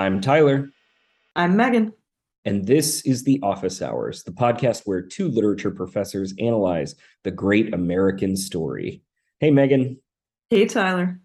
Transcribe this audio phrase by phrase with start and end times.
[0.00, 0.70] I'm Tyler.
[1.36, 1.92] I'm Megan.
[2.46, 7.74] And this is The Office Hours, the podcast where two literature professors analyze the great
[7.74, 9.02] American story.
[9.40, 10.00] Hey, Megan.
[10.48, 11.20] Hey, Tyler.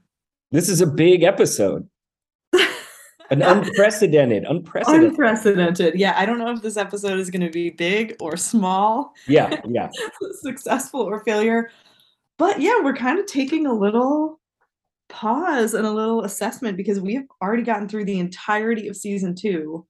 [0.52, 1.88] This is a big episode.
[3.32, 5.12] An unprecedented, unprecedented.
[5.12, 5.98] Unprecedented.
[5.98, 9.14] Yeah, I don't know if this episode is going to be big or small.
[9.26, 9.88] Yeah, yeah.
[10.42, 11.72] Successful or failure.
[12.38, 14.42] But yeah, we're kind of taking a little
[15.10, 19.36] pause and a little assessment because we have already gotten through the entirety of season
[19.36, 19.86] two,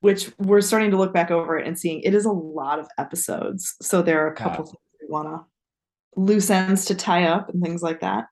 [0.00, 2.86] which we're starting to look back over it and seeing it is a lot of
[2.98, 3.74] episodes.
[3.82, 7.62] So there are a couple things we want to loose ends to tie up and
[7.62, 8.26] things like that.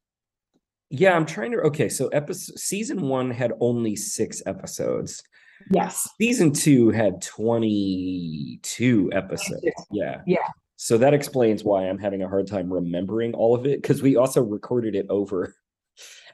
[0.91, 1.59] Yeah, I'm trying to.
[1.59, 5.23] Okay, so episode season one had only six episodes.
[5.71, 6.09] Yes.
[6.21, 9.87] Season two had 22 episodes.
[9.91, 10.21] Yeah.
[10.27, 10.47] Yeah.
[10.77, 14.17] So that explains why I'm having a hard time remembering all of it because we
[14.17, 15.55] also recorded it over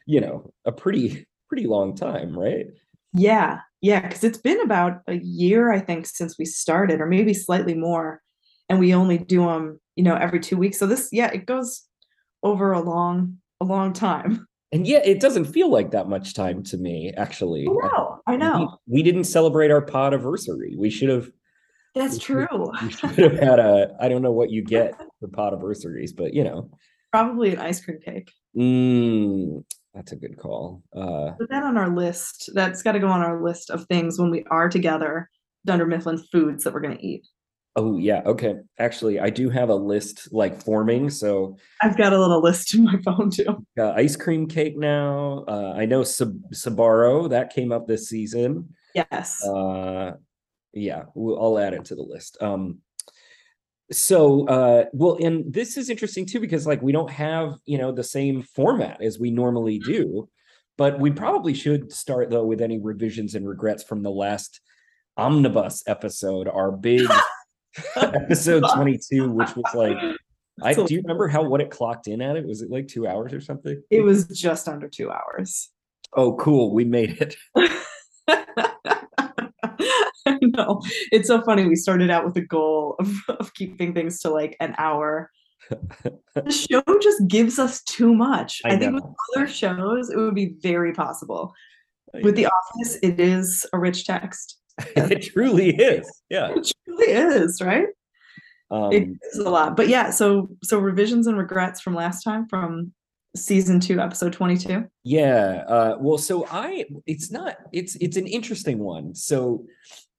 [0.07, 2.67] you know, a pretty pretty long time, right?
[3.13, 3.61] Yeah.
[3.81, 7.75] Yeah, cuz it's been about a year I think since we started or maybe slightly
[7.75, 8.21] more
[8.69, 10.79] and we only do them, you know, every 2 weeks.
[10.79, 11.87] So this yeah, it goes
[12.43, 14.47] over a long a long time.
[14.73, 17.65] And yeah, it doesn't feel like that much time to me, actually.
[17.65, 18.79] No, I know.
[18.87, 20.77] We, we didn't celebrate our pod anniversary.
[20.79, 21.31] We should have.
[21.95, 22.47] That's we true.
[22.51, 23.97] Should, we should have had a.
[24.01, 26.71] I don't know what you get for pod anniversaries, but you know.
[27.13, 28.31] Probably an ice cream cake.
[28.57, 30.83] Mm, that's a good call.
[30.95, 32.51] Uh, Put that on our list.
[32.55, 35.29] That's got to go on our list of things when we are together.
[35.67, 37.27] Dunder Mifflin foods that we're going to eat.
[37.77, 38.57] Oh yeah, okay.
[38.79, 41.09] Actually, I do have a list like forming.
[41.09, 43.65] So I've got a little list in my phone too.
[43.79, 45.45] Uh, ice cream cake now.
[45.47, 48.75] Uh, I know Sab- Sbarro that came up this season.
[48.95, 49.45] Yes.
[49.47, 50.13] Uh,
[50.73, 52.37] yeah, we'll, I'll add it to the list.
[52.41, 52.79] Um,
[53.93, 57.91] so uh well and this is interesting too because like we don't have you know
[57.91, 59.93] the same format as we normally mm-hmm.
[59.93, 60.29] do
[60.79, 64.61] but we probably should start though with any revisions and regrets from the last
[65.17, 67.09] omnibus episode our big
[67.97, 69.99] episode 22 which was like
[70.63, 72.47] I do you remember how what it clocked in at it?
[72.47, 73.83] Was it like 2 hours or something?
[73.91, 75.71] It was just under 2 hours.
[76.15, 76.75] Oh cool.
[76.75, 77.37] We made it
[80.43, 80.83] I know.
[81.13, 81.67] It's so funny.
[81.67, 85.31] We started out with a goal of, of keeping things to like an hour.
[86.35, 88.61] the show just gives us too much.
[88.65, 89.05] I, I think with
[89.37, 91.53] other shows, it would be very possible.
[92.15, 92.43] I with know.
[92.43, 94.59] The Office, it is a rich text.
[94.97, 96.09] it truly is.
[96.29, 96.53] Yeah.
[96.55, 97.87] It truly is, right?
[98.71, 99.77] Um, it is a lot.
[99.77, 102.93] But yeah, so so revisions and regrets from last time from
[103.37, 108.81] season two episode 22 yeah uh well so i it's not it's it's an interesting
[108.81, 109.65] one so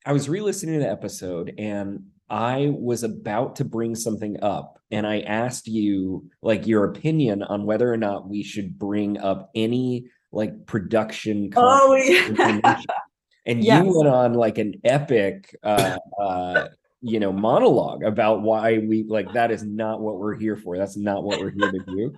[0.05, 5.05] I was re-listening to the episode and I was about to bring something up and
[5.05, 10.05] I asked you like your opinion on whether or not we should bring up any
[10.31, 12.81] like production oh, yeah.
[13.45, 13.83] and yes.
[13.83, 16.67] you went on like an epic uh uh
[17.01, 20.95] you know monologue about why we like that is not what we're here for that's
[20.95, 22.13] not what we're here to do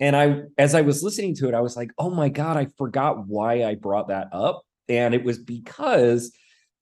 [0.00, 2.66] and i as i was listening to it i was like oh my god i
[2.78, 6.32] forgot why i brought that up and it was because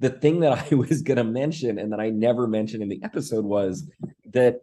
[0.03, 3.03] the thing that I was going to mention and that I never mentioned in the
[3.03, 3.89] episode was
[4.27, 4.63] that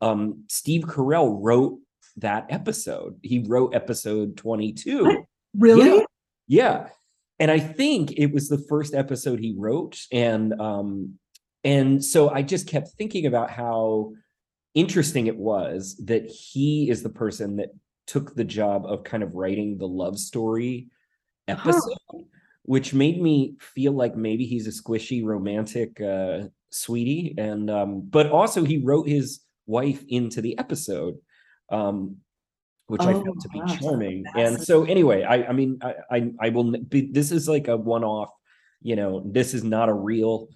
[0.00, 1.78] um, Steve Carell wrote
[2.16, 3.18] that episode.
[3.22, 5.04] He wrote episode 22.
[5.04, 5.16] What?
[5.58, 5.98] Really?
[5.98, 6.04] Yeah.
[6.46, 6.88] yeah.
[7.38, 11.18] And I think it was the first episode he wrote and um
[11.64, 14.12] and so I just kept thinking about how
[14.74, 17.70] interesting it was that he is the person that
[18.06, 20.88] took the job of kind of writing the love story
[21.48, 21.98] episode.
[22.10, 22.18] Huh
[22.66, 28.28] which made me feel like maybe he's a squishy romantic uh, sweetie and um, but
[28.30, 31.14] also he wrote his wife into the episode
[31.70, 32.16] um,
[32.86, 34.24] which oh, I found to be charming.
[34.36, 37.76] And so anyway, I I mean I I, I will be this is like a
[37.76, 38.30] one off,
[38.80, 40.48] you know, this is not a real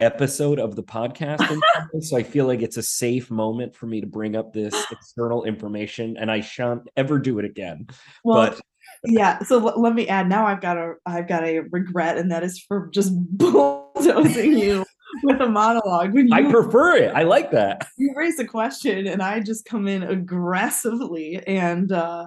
[0.00, 1.60] episode of the podcast
[2.00, 5.44] so I feel like it's a safe moment for me to bring up this external
[5.44, 7.86] information and I shan't ever do it again.
[8.24, 8.60] Well, but
[9.04, 12.30] yeah so l- let me add now i've got a i've got a regret and
[12.30, 14.84] that is for just bulldozing you
[15.24, 16.14] with a monologue.
[16.14, 17.14] When you, i prefer it.
[17.14, 17.86] I like that.
[17.98, 22.26] You raise a question and i just come in aggressively and uh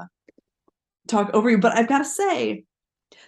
[1.07, 1.57] talk over you.
[1.57, 2.65] But i've got to say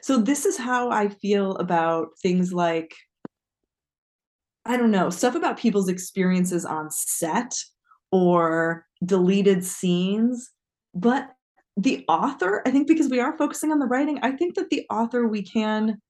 [0.02, 2.96] so this is how i feel about things like
[4.66, 7.54] i don't know stuff about people's experiences on set
[8.12, 10.50] or deleted scenes
[10.94, 11.30] but
[11.78, 14.86] the author, I think because we are focusing on the writing, I think that the
[14.90, 16.02] author we can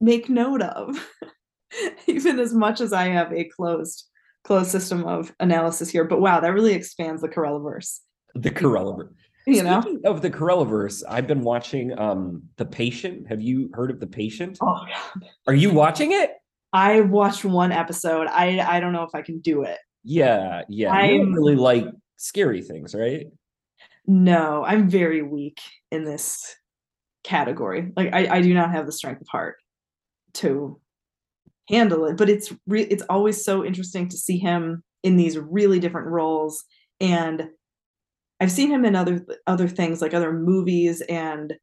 [0.00, 1.08] make note of,
[2.06, 4.04] even as much as I have a closed
[4.42, 6.04] closed system of analysis here.
[6.04, 8.00] But wow, that really expands the Carelliverse.
[8.34, 9.14] The Carelliverse.
[9.46, 13.28] you know Speaking of the Carelliverse, I've been watching um The Patient.
[13.28, 14.58] Have you heard of The Patient?
[14.62, 16.32] oh god Are you watching it?
[16.72, 20.92] i watched one episode i i don't know if i can do it Yeah, yeah.
[20.92, 23.26] I'm- really like scary things, right?
[24.06, 25.60] No i'm very weak
[25.90, 26.54] in this
[27.22, 27.90] category.
[27.96, 29.56] Like i i do not have the strength of heart
[30.34, 30.80] to
[31.68, 35.78] handle it but it's re- it's always so interesting to see him in these really
[35.78, 36.62] different roles
[37.00, 37.48] and
[38.40, 41.54] i've seen him in other other things like other movies and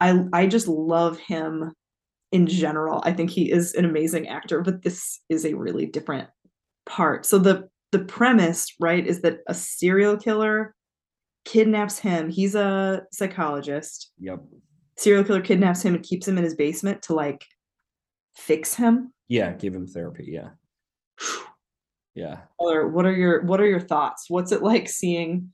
[0.00, 1.72] i i just love him
[2.32, 3.00] in general.
[3.04, 6.28] I think he is an amazing actor but this is a really different
[6.84, 7.24] part.
[7.26, 10.74] So the the premise right is that a serial killer
[11.46, 14.40] kidnaps him he's a psychologist Yep.
[14.98, 17.46] serial killer kidnaps him and keeps him in his basement to like
[18.36, 20.26] fix him Yeah, give him therapy.
[20.28, 20.50] Yeah.
[22.14, 22.38] Yeah.
[22.58, 25.52] or what are your what are your thoughts what's it like seeing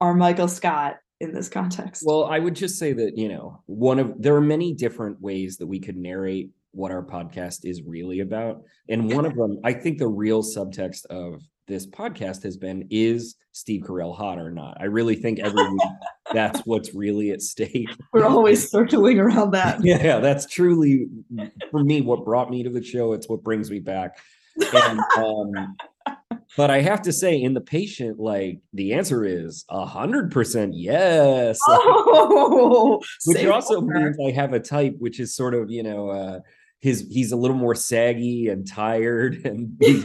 [0.00, 3.98] our michael scott in this context Well, I would just say that, you know, one
[3.98, 8.20] of there are many different ways that we could narrate what our podcast is really
[8.20, 8.62] about.
[8.88, 13.36] And one of them, I think the real subtext of this podcast has been is
[13.52, 14.76] Steve Carell hot or not?
[14.80, 15.80] I really think every week
[16.32, 17.88] that's what's really at stake.
[18.12, 21.06] we're always circling around that Yeah, that's truly
[21.70, 23.12] for me what brought me to the show.
[23.12, 24.18] It's what brings me back.
[24.74, 25.76] And um
[26.56, 30.74] but I have to say, in the patient, like the answer is a hundred percent
[30.74, 31.56] yes.
[31.68, 36.10] Like, oh which also means I have a type which is sort of, you know,
[36.10, 36.40] uh
[36.80, 40.04] his he's a little more saggy and tired and he's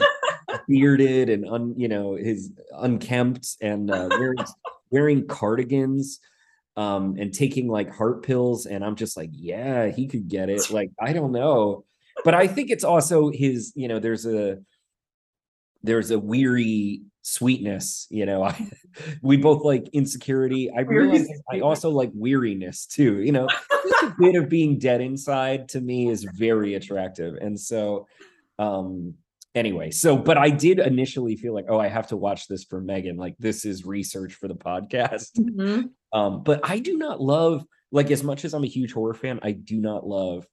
[0.68, 4.46] bearded and un, you know, his unkempt and uh wearing
[4.92, 6.20] wearing cardigans
[6.78, 10.70] um and taking like heart pills and I'm just like, yeah, he could get it.
[10.70, 11.86] Like, I don't know.
[12.24, 14.60] But I think it's also his, you know, there's a
[15.84, 18.44] there's a weary sweetness, you know.
[18.44, 18.70] I
[19.22, 20.72] we both like insecurity.
[20.72, 23.48] I realize I also like weariness too, you know.
[23.48, 27.36] Just a bit of being dead inside to me is very attractive.
[27.36, 28.08] And so
[28.58, 29.16] um
[29.56, 32.80] anyway, so but I did initially feel like, oh, I have to watch this for
[32.82, 33.18] Megan.
[33.18, 35.32] Like this is research for the podcast.
[35.40, 35.90] Mhm.
[36.14, 39.40] Um, but I do not love like as much as I'm a huge horror fan,
[39.42, 40.46] I do not love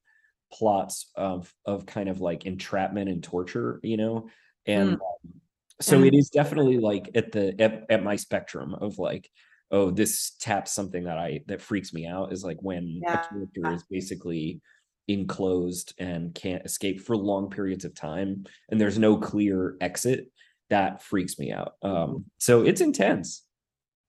[0.52, 4.28] plots of of kind of like entrapment and torture, you know.
[4.66, 4.92] And Mm.
[4.94, 5.40] um,
[5.80, 9.28] so And- it is definitely like at the at, at my spectrum of like,
[9.70, 13.24] oh, this taps something that I that freaks me out is like when Yeah.
[13.24, 14.60] a character is basically
[15.08, 20.28] enclosed and can't escape for long periods of time and there's no clear exit
[20.70, 21.74] that freaks me out.
[21.82, 23.44] Um so it's intense.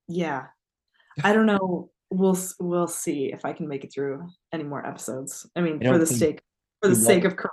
[0.07, 0.45] Yeah.
[1.23, 1.89] I don't know.
[2.09, 5.49] We'll we'll see if i can make it through any more episodes.
[5.55, 6.41] I mean I for the sake
[6.81, 7.49] for the sake of Carell.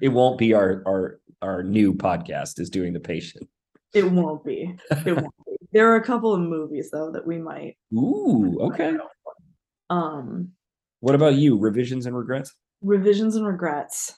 [0.00, 3.48] it won't be our our our new podcast is doing the patient.
[3.94, 4.76] It won't be.
[4.90, 5.54] It won't be.
[5.70, 8.96] There are a couple of movies though that we might ooh okay.
[9.90, 10.52] um
[11.00, 11.58] what about you?
[11.58, 14.14] Revisions and regrets revisions and regrets.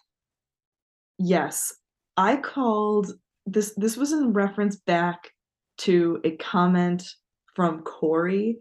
[1.19, 1.73] Yes
[2.21, 3.13] i called
[3.47, 5.31] this this was in reference back
[5.79, 7.03] to a comment
[7.57, 8.59] from corey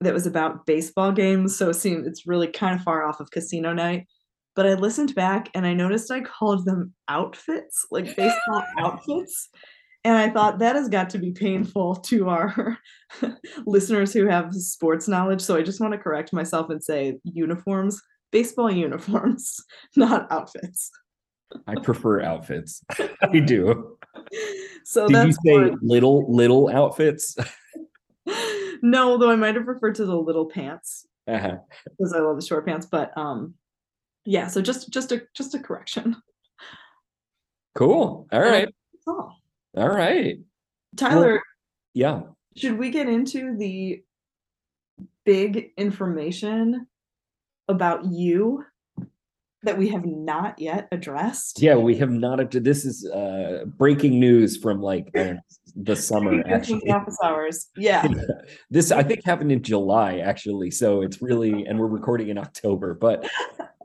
[0.00, 3.30] that was about baseball games so it seemed it's really kind of far off of
[3.30, 4.06] casino night
[4.54, 9.48] but i listened back and i noticed i called them outfits like baseball outfits
[10.04, 12.76] and i thought that has got to be painful to our
[13.66, 18.00] listeners who have sports knowledge so i just want to correct myself and say uniforms
[18.30, 19.60] baseball uniforms,
[19.96, 20.90] not outfits.
[21.66, 22.82] i prefer outfits
[23.22, 23.96] i do
[24.84, 25.78] So did you say one.
[25.82, 27.36] little little outfits
[28.82, 31.56] no, though I might have referred to the little pants uh-huh.
[31.84, 32.86] because I love the short pants.
[32.86, 33.54] But um,
[34.24, 34.46] yeah.
[34.48, 36.16] So just just a just a correction.
[37.74, 38.68] cool all right
[39.06, 39.40] all.
[39.76, 40.38] all right
[40.96, 41.40] Tyler,
[41.94, 42.22] yeah
[42.56, 44.02] should we get into the
[45.24, 46.86] big information
[47.68, 48.64] about you
[49.62, 51.60] that we have not yet addressed?
[51.60, 55.38] yeah we have not to this is uh breaking news from like I
[55.76, 57.66] the summer Breaking news from actually office hours.
[57.76, 58.06] Yeah.
[58.70, 62.94] this I think happened in July actually, so it's really and we're recording in October,
[62.94, 63.28] but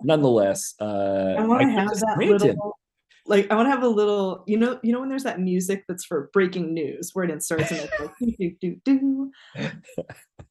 [0.04, 2.78] nonetheless, uh, I want to have that little,
[3.26, 5.86] like I want to have a little, you know, you know when there's that music
[5.88, 9.72] that's for breaking news where it inserts and it's like do do do do.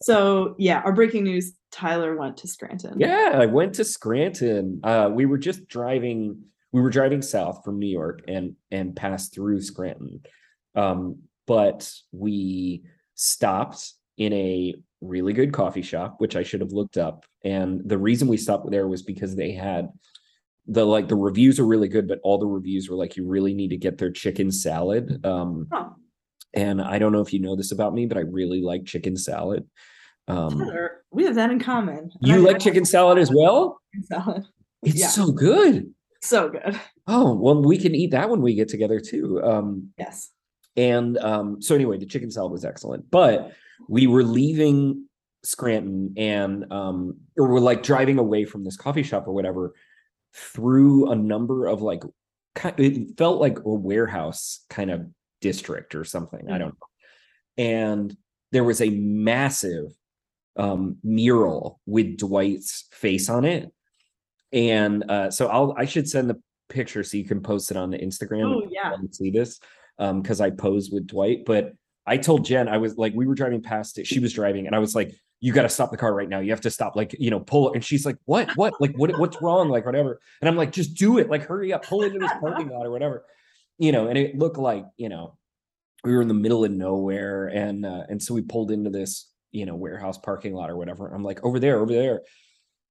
[0.03, 2.99] So yeah, our breaking news: Tyler went to Scranton.
[2.99, 4.81] Yeah, I went to Scranton.
[4.83, 6.43] Uh, we were just driving.
[6.73, 10.23] We were driving south from New York and and passed through Scranton,
[10.75, 12.83] um, but we
[13.15, 17.25] stopped in a really good coffee shop, which I should have looked up.
[17.45, 19.89] And the reason we stopped there was because they had
[20.73, 23.55] the like the reviews are really good, but all the reviews were like you really
[23.55, 25.25] need to get their chicken salad.
[25.25, 25.91] Um, Huh.
[26.55, 29.17] and I don't know if you know this about me, but I really like chicken
[29.17, 29.67] salad.
[30.29, 32.11] Um, Tyler, we have that in common.
[32.21, 33.81] You I- like I chicken salad as well?
[34.05, 34.45] salad.
[34.85, 35.09] It's Yeah.
[35.09, 35.95] so good.
[36.23, 36.81] So good.
[37.07, 39.41] Oh, well, we can eat that when we get together too.
[39.43, 40.31] Um, Yes.
[40.77, 43.09] and um, so anyway, the chicken salad was excellent.
[43.11, 43.53] But
[43.89, 45.07] we were leaving
[45.45, 49.73] Scranton and um, or we're like driving away from this coffee shop or whatever
[50.35, 52.03] through a number of like
[52.79, 55.07] it felt like a warehouse kind of
[55.41, 56.51] district or something.
[56.51, 56.59] I Mhm.
[56.59, 57.65] don't know.
[57.65, 58.17] And
[58.53, 59.87] there was a massive
[60.57, 63.73] um mural with Dwight's face on it.
[64.53, 67.91] And uh so I'll I should send the picture so you can post it on
[67.91, 68.93] the Instagram Oh yeah.
[68.95, 69.61] and see this
[69.99, 71.45] um because I posed with Dwight.
[71.47, 71.73] But
[72.07, 74.07] I told Jen, I was like, we were driving past it.
[74.09, 76.39] She was driving, and I was like, you got to stop the car right now.
[76.39, 77.75] You have to stop, like, you know, pull it.
[77.75, 79.69] And she's like, what, what, like, what, what's wrong?
[79.69, 80.21] Like, whatever.
[80.41, 81.29] And I'm like, just do it.
[81.29, 83.25] Like, hurry up, pull into this parking lot or whatever,
[83.77, 84.07] you know.
[84.07, 85.37] And it looked like, you know,
[86.05, 89.33] we were in the middle of nowhere, and uh, and so we pulled into this,
[89.51, 91.09] you know, warehouse parking lot or whatever.
[91.09, 92.23] I'm like, over there, over there.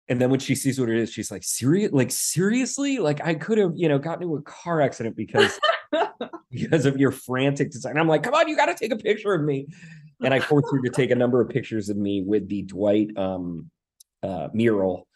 [0.09, 3.33] And then when she sees what it is, she's like, serious, like seriously, like I
[3.33, 5.57] could have, you know, gotten into a car accident because
[6.51, 7.97] because of your frantic design.
[7.97, 9.67] I'm like, come on, you got to take a picture of me.
[10.23, 13.15] And I forced her to take a number of pictures of me with the Dwight
[13.17, 13.69] um,
[14.23, 15.07] uh, mural.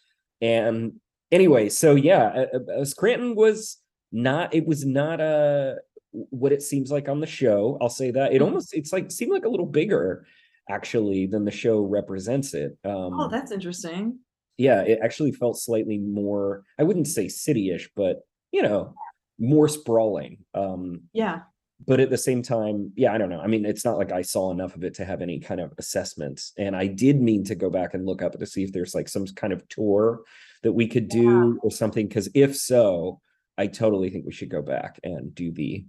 [0.42, 1.00] And
[1.32, 3.78] anyway, so yeah, uh, uh, Scranton was
[4.12, 4.54] not.
[4.54, 5.78] It was not a
[6.12, 7.78] what it seems like on the show.
[7.82, 8.46] I'll say that it Mhm.
[8.46, 10.26] almost it's like seemed like a little bigger
[10.70, 12.78] actually than the show represents it.
[12.86, 14.20] Um, Oh, that's interesting.
[14.58, 18.22] yeah, it actually felt slightly more, I wouldn't say city-ish, but
[18.52, 18.94] you know,
[19.38, 20.46] more sprawling.
[20.54, 21.42] Um, Yeah.
[21.86, 23.42] But at the same time, yeah, I don't know.
[23.42, 25.74] I mean, it's not like I saw enough of it to have any kind of
[25.78, 26.54] assessments.
[26.58, 29.10] And I did mean to go back and look up to see if there's like
[29.10, 30.22] some kind of tour
[30.64, 32.10] that we could do or something.
[32.10, 33.20] Cause if so,
[33.58, 35.86] I totally think we should go back and do the,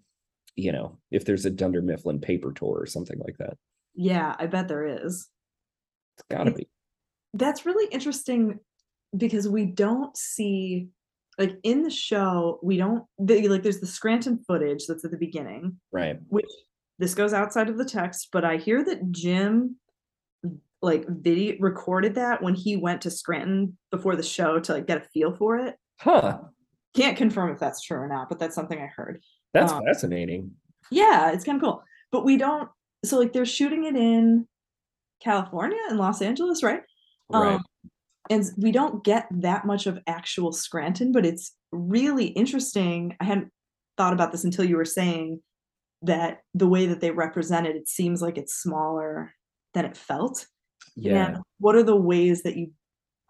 [0.57, 3.57] you know, if there's a Dunder Mifflin paper tour or something like that.
[3.95, 5.29] Yeah, I bet there is.
[6.17, 6.69] It's gotta be.
[7.33, 8.59] That's really interesting
[9.17, 10.89] because we don't see
[11.39, 15.17] like in the show, we don't the, like there's the Scranton footage that's at the
[15.19, 16.19] beginning, Right.
[16.29, 16.47] which
[16.99, 19.77] this goes outside of the text, but I hear that Jim
[20.83, 24.99] like video recorded that when he went to Scranton before the show to like get
[24.99, 25.77] a feel for it.
[26.01, 26.39] Huh.
[26.95, 29.23] Can't confirm if that's true or not, but that's something I heard.
[29.53, 30.53] That's Um, fascinating.
[30.91, 31.83] Yeah, it's kind of cool.
[32.13, 32.69] But we don't
[33.05, 34.47] so like they're shooting it in
[35.23, 36.83] California and Los Angeles, right?
[37.31, 37.55] Right.
[37.57, 37.65] Um,
[38.31, 43.17] and we don't get that much of actual Scranton, but it's really interesting.
[43.21, 43.51] I hadn't
[43.97, 45.41] thought about this until you were saying
[46.03, 49.33] that the way that they represent it, it seems like it's smaller
[49.75, 50.47] than it felt.
[50.95, 51.27] yeah.
[51.29, 52.71] And what are the ways that you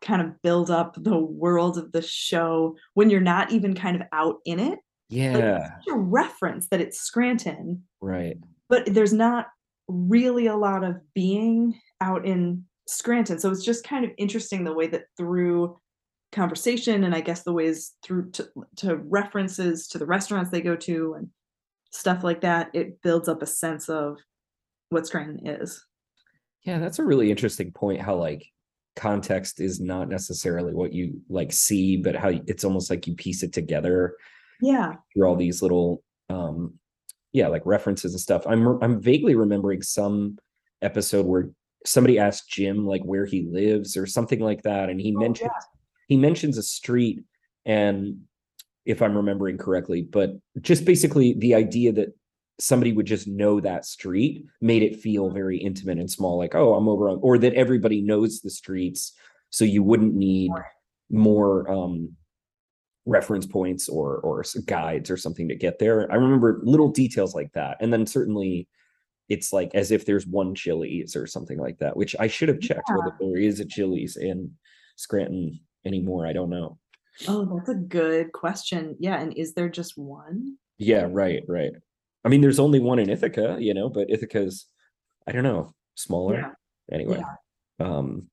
[0.02, 4.02] kind of build up the world of the show when you're not even kind of
[4.12, 4.70] out in it?
[4.72, 4.78] Like,
[5.10, 5.70] Yeah.
[5.78, 8.36] it's a reference that it's Scranton, Right.
[8.68, 9.46] but there's not
[9.88, 13.38] really a lot of being out in Scranton.
[13.38, 15.78] So it's just kind of interesting the way that through
[16.32, 20.76] conversation and I guess the ways through to, to references to the restaurants they go
[20.76, 21.28] to and
[21.90, 24.18] stuff like that, it builds up a sense of
[24.90, 25.84] what Scranton is.
[26.62, 28.00] Yeah, that's a really interesting point.
[28.00, 28.44] How like
[28.96, 33.42] context is not necessarily what you like see, but how it's almost like you piece
[33.42, 34.16] it together
[34.60, 34.94] Yeah.
[35.14, 36.74] through all these little, um,
[37.32, 38.46] yeah, like references and stuff.
[38.46, 40.38] I'm I'm vaguely remembering some
[40.82, 41.50] episode where
[41.86, 45.50] somebody asked Jim like where he lives or something like that, and he Oh, mentions
[46.08, 47.24] he mentions a street,
[47.64, 48.20] and
[48.84, 52.16] if I'm remembering correctly, but just basically the idea that
[52.58, 56.72] somebody would just know that street made it feel very intimate and small like oh
[56.72, 59.12] i'm over on or that everybody knows the streets
[59.50, 60.50] so you wouldn't need
[61.10, 62.16] more um
[63.06, 66.10] reference points or or guides or something to get there.
[66.10, 68.68] I remember little details like that and then certainly
[69.28, 72.60] it's like as if there's one chili's or something like that which i should have
[72.60, 74.50] checked whether there is a chili's in
[74.96, 76.78] scranton anymore i don't know
[77.26, 78.94] Oh, that's a good question.
[79.00, 79.18] Yeah.
[79.18, 80.58] And is there just one?
[80.76, 81.72] Yeah, right, right.
[82.26, 84.66] I mean, there's only one in Ithaca, you know, but Ithaca's,
[85.26, 86.34] I don't know, smaller.
[86.34, 86.50] Yeah.
[86.92, 87.22] Anyway,
[87.80, 88.28] um,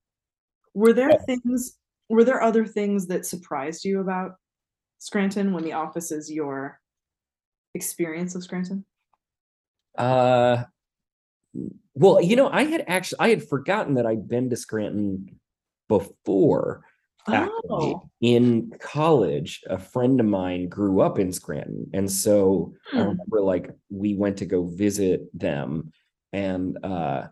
[0.74, 1.16] Were there Yeah.
[1.24, 1.78] things,
[2.10, 4.32] were there other things that surprised you about
[4.98, 6.78] Scranton when the office is your
[7.72, 8.84] experience of Scranton?
[9.96, 10.64] uh,
[11.94, 15.38] well, you know, I had actually, I had forgotten that I'd been to Scranton
[15.88, 16.84] before.
[17.32, 23.00] Actually, Oh, in college, a friend of mine grew up in Scranton, and so I
[23.00, 23.08] Hmm.
[23.08, 25.90] remember like we went to go visit them,
[26.32, 27.28] and uh,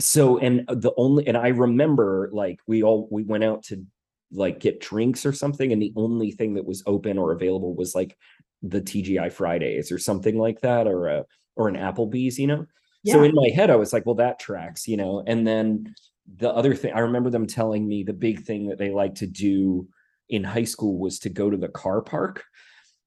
[0.00, 3.84] so and the only and I remember like we all we went out to
[4.32, 7.94] like get drinks or something, and the only thing that was open or available was
[7.94, 8.16] like
[8.62, 11.24] the TGI Fridays or something like that, or a
[11.56, 12.66] or an Applebee's, you know.
[13.12, 15.22] So in my head, I was like, well, that tracks, you know.
[15.26, 15.94] And then
[16.36, 19.26] the other thing, I remember them telling me the big thing that they like to
[19.26, 19.88] do
[20.28, 22.44] in high school was to go to the car park.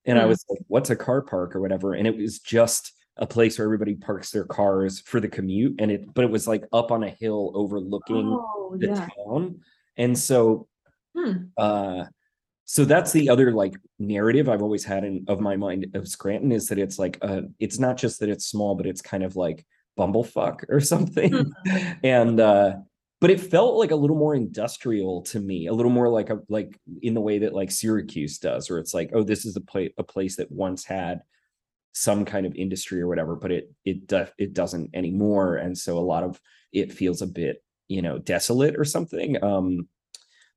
[0.06, 0.28] And I Mm.
[0.30, 1.94] was like, what's a car park or whatever?
[1.96, 5.76] And it was just a place where everybody parks their cars for the commute.
[5.80, 9.08] And it, but it was like up on a hill overlooking Oh, the yeah.
[9.28, 9.62] town.
[9.98, 10.68] And so
[11.16, 11.46] Hmm.
[11.58, 12.06] uh
[12.66, 16.52] so that's the other like narrative I've always had in of my mind of Scranton
[16.52, 19.36] is that it's like uh it's not just that it's small, but it's kind of
[19.36, 19.66] like
[19.98, 21.52] bumblefuck or something.
[22.04, 22.74] and uh
[23.20, 26.40] but it felt like a little more industrial to me, a little more like a
[26.50, 29.62] like in the way that like Syracuse does, where it's like, oh, this is a
[29.62, 31.22] place a place that once had
[31.94, 35.98] some kind of industry or whatever, but it it do- it doesn't anymore, and so
[35.98, 36.40] a lot of
[36.72, 39.44] it feels a bit you know desolate or something.
[39.44, 39.88] Um,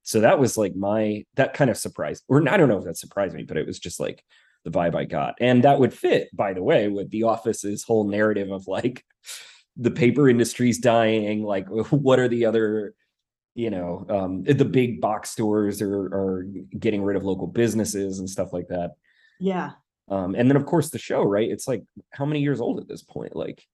[0.03, 2.99] so that was like my that kind of surprised, or I don't know if that
[2.99, 4.23] surprised me, but it was just like
[4.65, 8.05] the vibe I got, and that would fit, by the way, with the Office's whole
[8.09, 9.05] narrative of like
[9.77, 11.43] the paper industry's dying.
[11.43, 12.95] Like, what are the other
[13.57, 16.47] you know um the big box stores are are
[16.79, 18.93] getting rid of local businesses and stuff like that
[19.41, 19.73] Yeah.
[20.09, 21.51] um, and then of course the show, right?
[21.51, 23.35] It's like how many years old at this point?
[23.35, 23.65] Like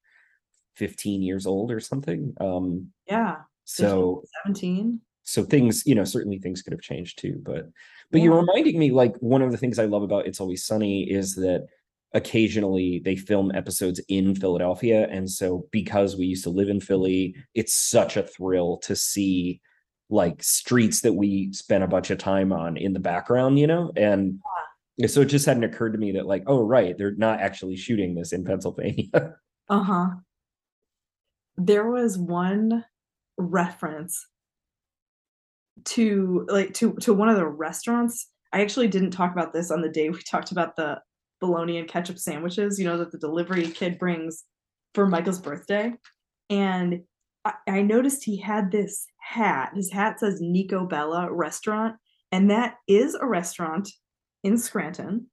[0.77, 2.33] 15 years old or something.
[2.39, 3.37] Um, Yeah.
[3.65, 4.99] so 17.
[5.23, 7.39] so things, you know, certainly things could have changed too.
[7.43, 7.69] But
[8.11, 11.03] but you're reminding me like one of the things I love about It's Always Sunny
[11.03, 11.67] is that
[12.13, 15.07] occasionally they film episodes in Philadelphia.
[15.11, 19.61] And so because we used to live in Philly, it's such a thrill to see
[20.09, 23.91] like streets that we spent a bunch of time on in the background, you know?
[23.97, 24.39] And
[25.05, 28.15] so it just hadn't occurred to me that like, oh right, they're not actually shooting
[28.15, 29.35] this in Pennsylvania.
[29.69, 30.11] Uh-huh.
[31.57, 32.85] There was one
[33.37, 34.25] reference
[35.85, 38.29] to like to to one of the restaurants.
[38.53, 40.99] I actually didn't talk about this on the day we talked about the
[41.39, 44.43] bologna and ketchup sandwiches, you know, that the delivery kid brings
[44.93, 45.93] for Michael's birthday.
[46.49, 47.01] And
[47.45, 49.73] I, I noticed he had this hat.
[49.75, 51.95] His hat says Nico Bella Restaurant,
[52.31, 53.89] and that is a restaurant
[54.43, 55.27] in Scranton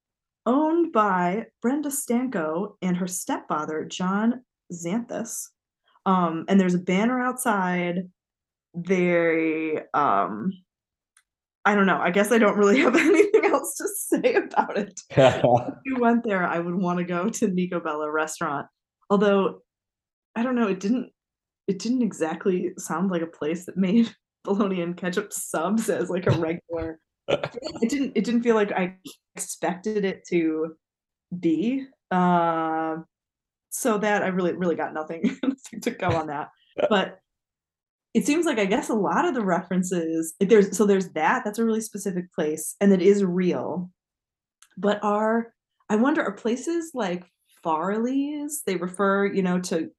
[0.47, 5.49] owned by Brenda Stanko and her stepfather, John Xanthus.
[6.07, 8.11] Um, and there's a banner outside.
[8.75, 10.53] Very, um,
[11.65, 11.99] I don't know.
[11.99, 15.01] I guess I don't really have anything else to say about it.
[15.11, 18.67] If you went there, I would want to go to Nico Bella restaurant.
[19.11, 19.61] Although,
[20.35, 21.11] I don't know, it didn't.
[21.67, 26.27] It didn't exactly sound like a place that made bologna and ketchup subs as like
[26.27, 26.99] a regular.
[27.29, 28.13] it didn't.
[28.15, 28.97] It didn't feel like I
[29.35, 30.77] expected it to
[31.41, 31.87] be.
[32.11, 32.97] Uh,
[33.71, 35.39] so that I really, really got nothing
[35.83, 36.51] to go on that.
[36.89, 37.19] But
[38.15, 41.43] it seems like I guess a lot of the references, like there's so there's that.
[41.45, 43.91] That's a really specific place, and it is real.
[44.77, 45.53] But are
[45.91, 47.25] I wonder are places like
[47.63, 48.63] Farley's?
[48.67, 49.91] They refer, you know, to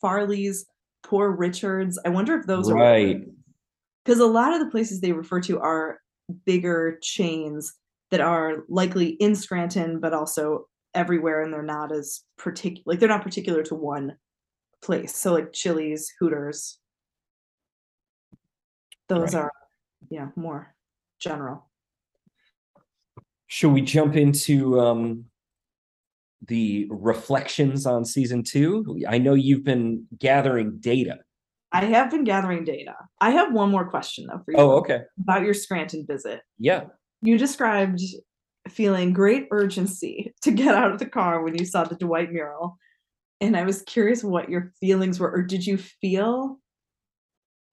[0.00, 0.64] Farley's,
[1.02, 1.98] Poor Richards.
[2.06, 3.20] I wonder if those are right.
[4.04, 5.98] because a lot of the places they refer to are
[6.46, 7.74] bigger chains
[8.10, 12.84] that are likely in Scranton, but also everywhere, and they're not as particular.
[12.86, 14.16] Like they're not particular to one
[14.80, 15.16] place.
[15.16, 16.78] So like Chili's, Hooters,
[19.08, 19.42] those Right.
[19.44, 19.52] are
[20.10, 20.74] yeah more
[21.20, 21.68] general.
[23.46, 25.26] Should we jump into um
[26.46, 29.00] the reflections on season two?
[29.08, 31.18] I know you've been gathering data.
[31.72, 32.94] I have been gathering data.
[33.20, 35.02] I have one more question though for you Oh, okay.
[35.20, 36.40] about your Scranton visit.
[36.58, 36.84] Yeah.
[37.22, 38.00] You described
[38.68, 42.76] feeling great urgency to get out of the car when you saw the Dwight mural.
[43.40, 46.58] And I was curious what your feelings were, or did you feel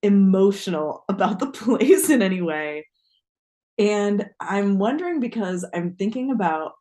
[0.03, 2.87] emotional about the place in any way?
[3.77, 6.73] And I'm wondering because I'm thinking about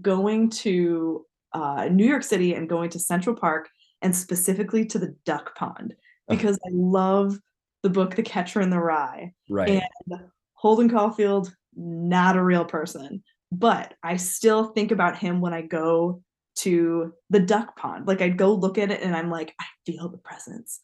[0.00, 3.68] going to uh, New York City and going to Central Park
[4.00, 5.94] and specifically to the duck pond
[6.28, 7.38] because I love
[7.82, 9.32] the book The Catcher in the Rye.
[9.50, 9.82] Right.
[10.08, 10.20] And
[10.54, 16.22] Holden Caulfield, not a real person, but I still think about him when I go
[16.56, 18.06] to the duck pond.
[18.06, 20.80] Like I'd go look at it and I'm like, I feel the presence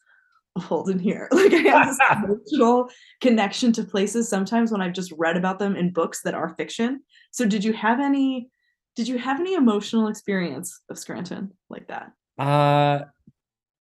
[0.55, 1.29] of Holden here.
[1.33, 1.97] Like I have this
[2.51, 2.89] emotional
[3.21, 7.01] connection to places sometimes when I've just read about them in books that are fiction.
[7.31, 8.49] So did you have any
[8.95, 12.11] did you have any emotional experience of Scranton like that?
[12.37, 13.05] Uh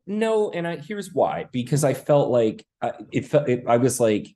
[0.06, 4.00] no, and I here's why because I felt like I, it felt it, I was
[4.00, 4.28] like,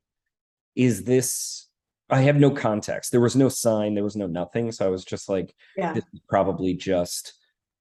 [0.77, 1.67] is this?
[2.11, 3.11] I have no context.
[3.11, 3.95] There was no sign.
[3.95, 4.73] There was no nothing.
[4.73, 5.93] So I was just like, Yeah.
[5.93, 7.35] this is probably just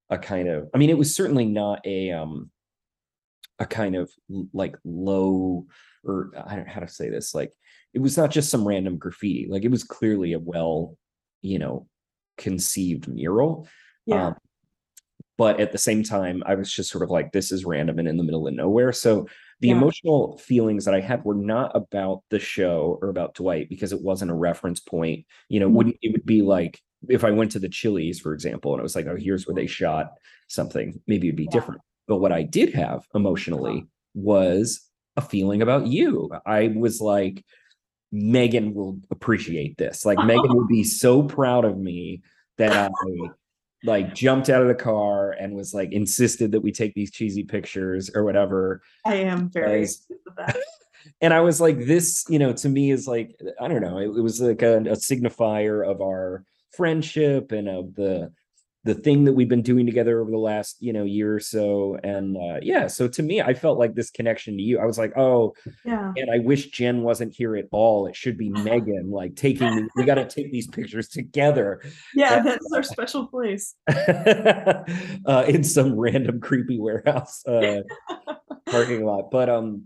[0.09, 0.69] a kind of.
[0.73, 2.51] I mean, it was certainly not a um
[3.59, 4.11] a kind of
[4.53, 5.65] like low
[6.03, 7.33] or I don't know how to say this.
[7.33, 7.51] Like
[7.93, 9.47] it was not just some random graffiti.
[9.49, 10.97] Like it was clearly a well,
[11.41, 11.87] you know,
[12.37, 13.67] conceived mural.
[14.05, 14.27] Yeah.
[14.27, 14.35] Um,
[15.37, 18.07] but at the same time, I was just sort of like, this is random and
[18.07, 18.91] in the middle of nowhere.
[18.91, 19.27] So
[19.59, 19.75] the Yeah.
[19.75, 24.01] emotional feelings that I had were not about the show or about Dwight because it
[24.01, 25.25] wasn't a reference point.
[25.49, 25.73] You know, Mhm.
[25.73, 28.83] wouldn't it would be like if I went to the Chili's, for example, and it
[28.83, 30.13] was like, oh, here's where they shot
[30.47, 31.51] something, maybe it'd be Yeah.
[31.51, 31.81] different.
[32.07, 33.85] But what I did have emotionally uh-huh.
[34.15, 34.81] was
[35.15, 36.29] a feeling about you.
[36.45, 37.43] I was like,
[38.11, 40.05] Megan will appreciate this.
[40.05, 42.21] Like Megan will be so proud of me
[42.57, 43.29] that I
[43.83, 47.43] like jumped out of the car and was like insisted that we take these cheesy
[47.43, 48.81] pictures or whatever.
[49.05, 49.97] I am very Guys.
[49.97, 50.57] pleased with that.
[51.21, 54.07] And I was like, this, you know, to me is like, I don't know, it,
[54.07, 56.43] it was like a, a signifier of our
[56.75, 58.33] friendship and of the
[58.87, 61.97] the thing that we've been doing together over the last, you know, year or so.
[62.03, 64.79] And uh yeah, so to me, I felt like this connection to you.
[64.79, 65.53] I was like, oh,
[65.85, 66.13] Yeah.
[66.17, 68.07] and I wish Jen wasn't here at all.
[68.07, 71.81] It should be Megan, like taking, we got to take these pictures together
[72.15, 73.75] Yeah, that's our special place.
[73.87, 77.81] uh, in some random creepy warehouse uh,
[78.69, 79.31] parking lot.
[79.31, 79.85] But um,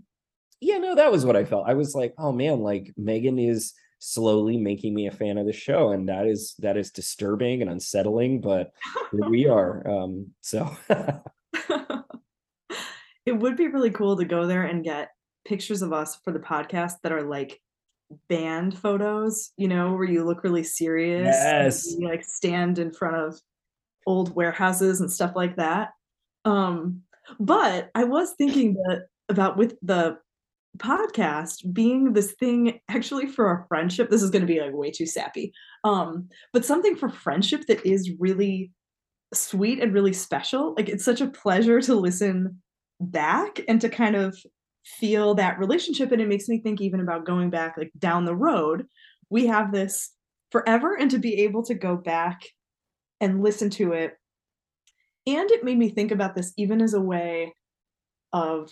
[0.59, 1.67] yeah, no, that was what I felt.
[1.67, 5.53] I was like, oh man, like Megan is slowly making me a fan of the
[5.53, 8.41] show, and that is that is disturbing and unsettling.
[8.41, 8.71] But
[9.13, 9.87] we are.
[9.87, 10.75] Um, so
[13.25, 15.09] it would be really cool to go there and get
[15.45, 17.61] pictures of us for the podcast that are like
[18.27, 21.35] band photos, you know, where you look really serious.
[21.35, 21.95] Yes.
[21.97, 23.39] you, like stand in front of
[24.05, 25.89] old warehouses and stuff like that.
[26.43, 27.01] Um,
[27.39, 30.17] but I was thinking that about with the
[30.77, 34.09] podcast being this thing actually for our friendship.
[34.09, 35.53] This is going to be like way too sappy.
[35.83, 38.71] Um, but something for friendship that is really
[39.33, 40.73] sweet and really special.
[40.75, 42.61] Like it's such a pleasure to listen
[42.99, 44.37] back and to kind of
[44.85, 46.11] feel that relationship.
[46.11, 48.85] And it makes me think even about going back like down the road.
[49.29, 50.11] We have this
[50.51, 52.41] forever, and to be able to go back
[53.21, 54.17] and listen to it.
[55.25, 57.53] And it made me think about this even as a way
[58.33, 58.71] of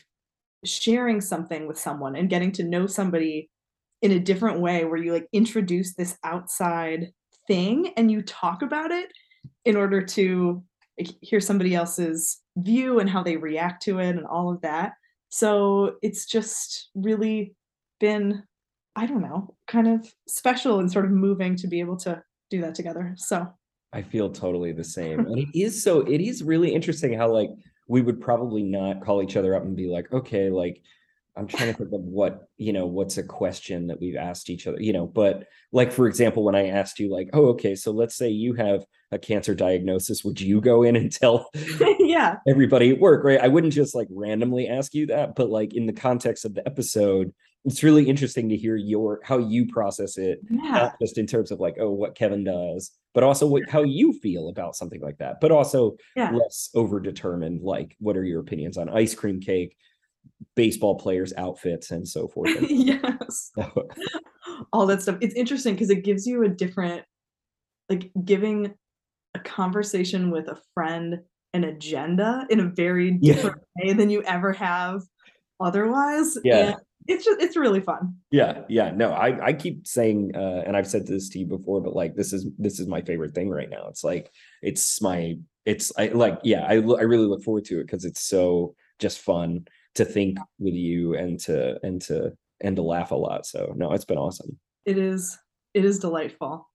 [0.65, 3.49] sharing something with someone and getting to know somebody
[4.01, 7.11] in a different way where you like introduce this outside
[7.47, 9.11] thing and you talk about it
[9.65, 10.63] in order to
[10.97, 14.93] like, hear somebody else's view and how they react to it and all of that.
[15.29, 17.55] So it's just really
[17.99, 18.43] been,
[18.95, 22.61] I don't know, kind of special and sort of moving to be able to do
[22.61, 23.13] that together.
[23.17, 23.47] So
[23.93, 25.19] I feel totally the same.
[25.27, 27.49] And it is so it is really interesting how like
[27.89, 30.81] we would probably not call each other up and be like, okay, like
[31.35, 34.67] I'm trying to think of what, you know, what's a question that we've asked each
[34.67, 37.91] other, you know, but like for example, when I asked you like, oh, okay, so
[37.91, 41.49] let's say you have a cancer diagnosis, would you go in and tell
[41.99, 43.41] yeah, everybody at work, right?
[43.41, 46.65] I wouldn't just like randomly ask you that, but like in the context of the
[46.67, 47.33] episode,
[47.65, 51.51] it's really interesting to hear your how you process it yeah, not just in terms
[51.51, 55.17] of like oh what kevin does but also what, how you feel about something like
[55.17, 56.31] that but also yeah.
[56.31, 59.75] less over determined like what are your opinions on ice cream cake
[60.55, 63.51] baseball players outfits and so forth yes.
[63.55, 63.87] so-
[64.73, 65.17] all that stuff.
[65.21, 67.03] It's interesting because it gives you a different,
[67.89, 68.73] like giving
[69.35, 71.19] a conversation with a friend
[71.53, 73.33] an agenda in a very Yeah.
[73.33, 75.01] different way than you ever have
[75.59, 76.37] otherwise.
[76.43, 76.57] Yeah.
[76.57, 76.75] And
[77.09, 78.15] it's just it's really fun.
[78.31, 81.81] yeah yeah no i i keep saying uh and i've said this to you before
[81.81, 85.35] but like this is this is my favorite thing right now it's like it's my
[85.65, 89.19] it's i like yeah I I really look forward to it because it's so just
[89.19, 93.73] fun to think with you and to and to and to laugh a lot so
[93.75, 95.37] no it's been awesome It is
[95.73, 96.67] it is delightful.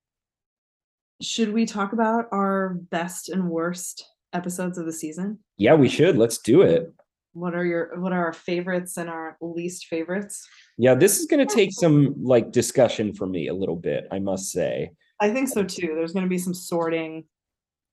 [1.21, 5.39] Should we talk about our best and worst episodes of the season?
[5.57, 6.17] Yeah, we should.
[6.17, 6.93] Let's do it.
[7.35, 10.47] What are your what are our favorites and our least favorites?
[10.79, 14.19] Yeah, this is going to take some like discussion for me a little bit, I
[14.19, 14.91] must say.
[15.21, 15.95] I think so too.
[15.95, 17.25] There's going to be some sorting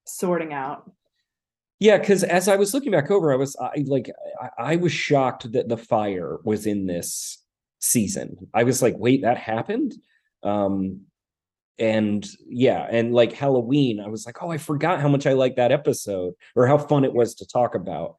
[0.05, 0.89] sorting out.
[1.79, 4.91] Yeah, because as I was looking back over, I was I like I, I was
[4.91, 7.43] shocked that the fire was in this
[7.79, 8.37] season.
[8.53, 9.95] I was like, wait, that happened.
[10.43, 11.01] Um,
[11.79, 15.55] and yeah, and like Halloween, I was like, oh, I forgot how much I liked
[15.55, 18.17] that episode or how fun it was to talk about.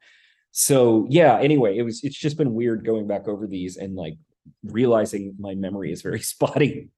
[0.55, 4.13] So yeah, anyway, it was it's just been weird going back over these and like
[4.63, 6.89] realizing my memory is very spotty.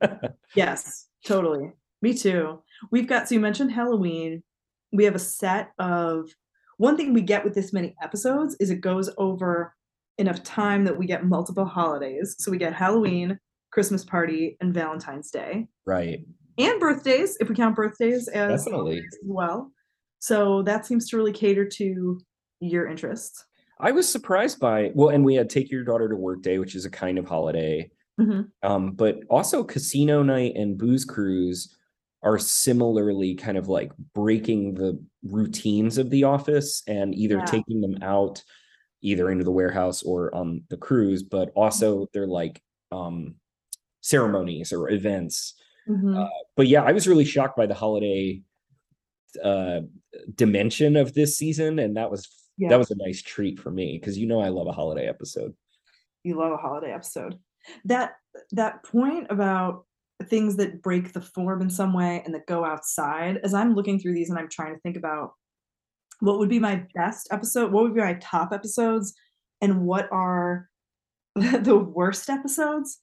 [0.56, 1.72] Yes, totally.
[2.02, 2.62] Me too.
[2.92, 4.44] We've got so you mentioned Halloween.
[4.92, 6.30] We have a set of
[6.78, 9.74] one thing we get with this many episodes is it goes over
[10.18, 12.36] enough time that we get multiple holidays.
[12.38, 13.40] So we get Halloween,
[13.72, 15.68] Christmas party, and Valentine's Day.
[15.86, 16.20] right.
[16.58, 19.00] And birthdays, if we count birthdays as Definitely.
[19.00, 19.72] as well.
[20.20, 22.20] So that seems to really cater to
[22.60, 23.44] your interests.
[23.80, 26.76] I was surprised by well, and we had take your daughter to work day, which
[26.76, 27.90] is a kind of holiday.
[28.20, 28.50] Mhm.
[28.64, 31.76] Um, but also casino night and booze cruise
[32.24, 37.46] are similarly kind of like breaking the routines of the office and either Yeah.
[37.46, 38.42] taking them out
[39.02, 43.36] either into the warehouse or on the cruise, but also they're like um
[44.02, 45.54] ceremonies or events.
[45.90, 46.28] Mhm.
[46.56, 48.42] But yeah, I was really shocked by the holiday
[49.44, 49.82] uh
[50.36, 52.26] dimension of this season and that was
[52.58, 52.70] Yeah.
[52.70, 55.54] that was a nice treat for me because you know I love a holiday episode.
[56.24, 57.38] you love a holiday episode.
[57.86, 58.14] That
[58.52, 59.86] that point about
[60.24, 64.00] things that break the form in some way and that go outside, as I'm looking
[64.00, 65.34] through these and I'm trying to think about
[66.22, 69.14] what would be my best episode, what would be my top episodes,
[69.62, 70.70] and what are
[71.36, 73.00] the worst episodes,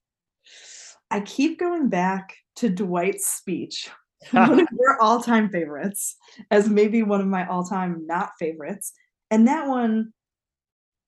[1.10, 3.90] I keep going back to Dwight's speech,
[4.30, 6.16] one of your all-time favorites,
[6.50, 8.92] as maybe one of my all-time not favorites.
[9.32, 10.12] And that one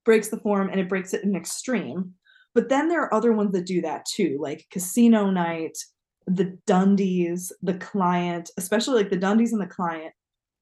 [0.05, 2.15] breaks the form and it breaks it in extreme.
[2.55, 5.77] But then there are other ones that do that too, like Casino Night,
[6.27, 10.13] the Dundies, the client, especially like the Dundies and the client,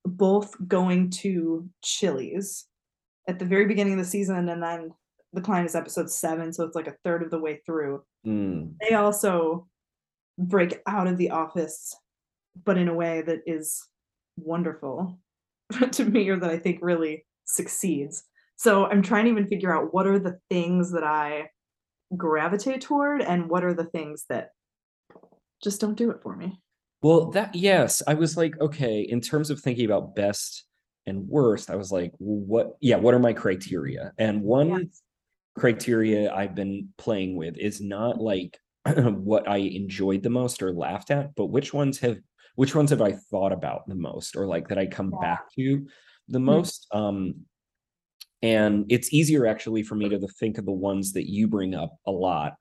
[0.05, 2.67] both going to Chili's
[3.29, 4.91] at the very beginning of the season, and then
[5.33, 8.03] the client is episode seven, so it's like a third of the way through.
[8.27, 9.69] Mm, They also
[10.39, 11.95] break out of the office,
[12.65, 13.87] but in a way that is
[14.37, 15.21] wonderful
[15.93, 18.25] to me, or that I think really succeeds.
[18.57, 21.51] So I'm trying to even figure out what are the things that I
[22.17, 24.51] gravitate toward and what are the things that
[25.63, 26.61] just don't do it for me.
[27.03, 30.65] Well, that yes, I was like, okay, in terms of thinking about best
[31.07, 32.77] and worst, I was like, what?
[32.81, 34.13] Yeah, what are my criteria?
[34.19, 35.03] And one Yes.
[35.59, 38.59] criteria I've been playing with is not like
[38.97, 42.19] what I enjoyed the most or laughed at, but which ones have
[42.55, 45.19] which ones have I thought about the most or like that I come Yeah.
[45.21, 45.87] back to
[46.29, 46.47] the Mhm.
[46.47, 46.87] most.
[46.93, 47.47] Um,
[48.43, 51.97] and it's easier actually for me to think of the ones that you bring up
[52.07, 52.55] a lot.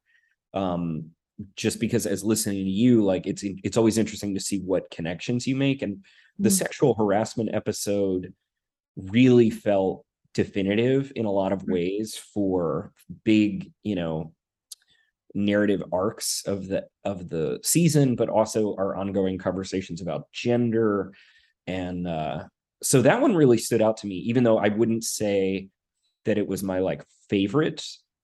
[0.53, 1.11] Um,
[1.55, 5.47] just because as listening to you, like it's it's always interesting to see what connections
[5.47, 5.81] you make.
[5.81, 6.03] And
[6.39, 6.51] the Mhm.
[6.51, 8.33] sexual harassment episode
[8.97, 11.71] really felt definitive in a lot of Mhm.
[11.71, 12.93] ways for
[13.25, 14.33] big, you know,
[15.33, 21.13] narrative arcs of the of the season, but also our ongoing conversations about gender.
[21.67, 22.47] And uh
[22.83, 25.69] so that one really stood out to me, even though I wouldn't say
[26.25, 27.83] that it was my like favorite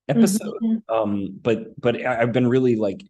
[0.10, 0.82] episode Mhm.
[0.88, 3.04] um but but i've been really like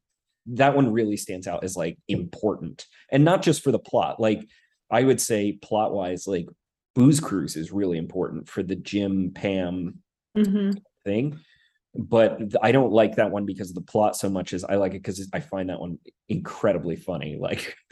[0.47, 4.41] that one really stands out as like important and not just for the plot like
[4.89, 6.47] i would say plot wise like
[6.95, 9.99] booze cruise is really important for the jim pam
[10.35, 10.75] Mhm.
[11.05, 11.39] thing
[11.93, 14.93] but i don't like that one because of the plot so much as i like
[14.95, 17.75] it because i find that one incredibly funny like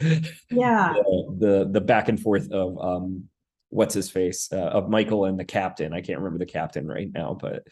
[0.50, 0.94] Yeah.
[0.94, 3.28] the, the the back and forth of um
[3.70, 7.08] what's his face uh, of michael and the captain i can't remember the captain right
[7.12, 7.62] now but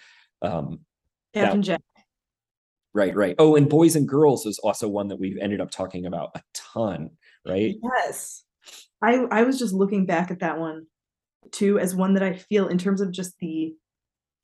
[0.42, 0.80] um
[1.34, 1.82] Captain Jack.
[2.94, 3.34] Right, right.
[3.38, 6.42] Oh, and Boys and Girls is also one that we've ended up talking about a
[6.54, 7.10] ton,
[7.46, 7.74] right?
[7.82, 8.44] Yes.
[9.02, 10.86] I I was just looking back at that one
[11.50, 13.74] too as one that I feel in terms of just the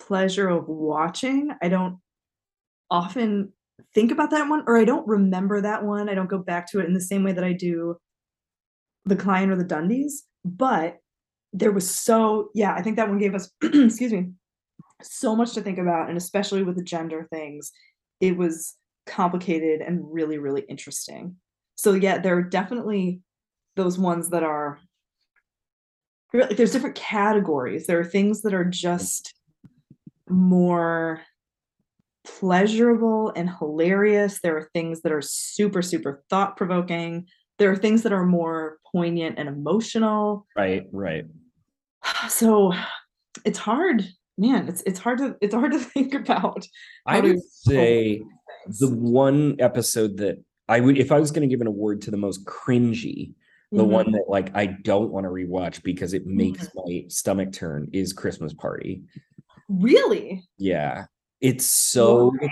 [0.00, 1.50] pleasure of watching.
[1.62, 1.98] I don't
[2.90, 3.52] often
[3.94, 6.08] think about that one or I don't remember that one.
[6.08, 7.96] I don't go back to it in the same way that I do
[9.04, 10.98] the client or the Dundies, but
[11.52, 14.30] there was so yeah, I think that one gave us excuse me,
[15.02, 17.72] so much to think about and especially with the gender things.
[18.20, 21.36] It was complicated and really really interesting.
[21.76, 23.20] So yeah, there are definitely
[23.76, 24.78] those ones that are
[26.32, 27.86] really there's different categories.
[27.86, 29.34] There are things that are just
[30.28, 31.22] more
[32.24, 34.40] pleasurable and hilarious.
[34.40, 37.26] There are things that are super, super thought provoking.
[37.58, 40.46] There are things that are more poignant and emotional.
[40.56, 41.24] Right, right.
[42.28, 42.72] So
[43.44, 44.06] it's hard,
[44.38, 44.68] man.
[44.68, 46.66] It's it's hard to it's hard to think about.
[47.06, 48.22] I would say
[48.80, 52.10] the one episode that I would, if I was going to give an award to
[52.10, 53.32] the most cringy,
[53.72, 53.88] the Mhm.
[53.88, 58.12] one that like I don't want to rewatch because it makes my stomach turn is
[58.12, 59.02] Christmas Party.
[59.68, 61.04] really Yeah,
[61.40, 62.48] it's so Why?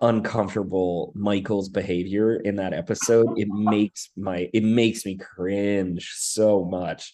[0.00, 1.12] uncomfortable.
[1.14, 7.12] Michael's behavior in that episode it makes my it makes me cringe so much.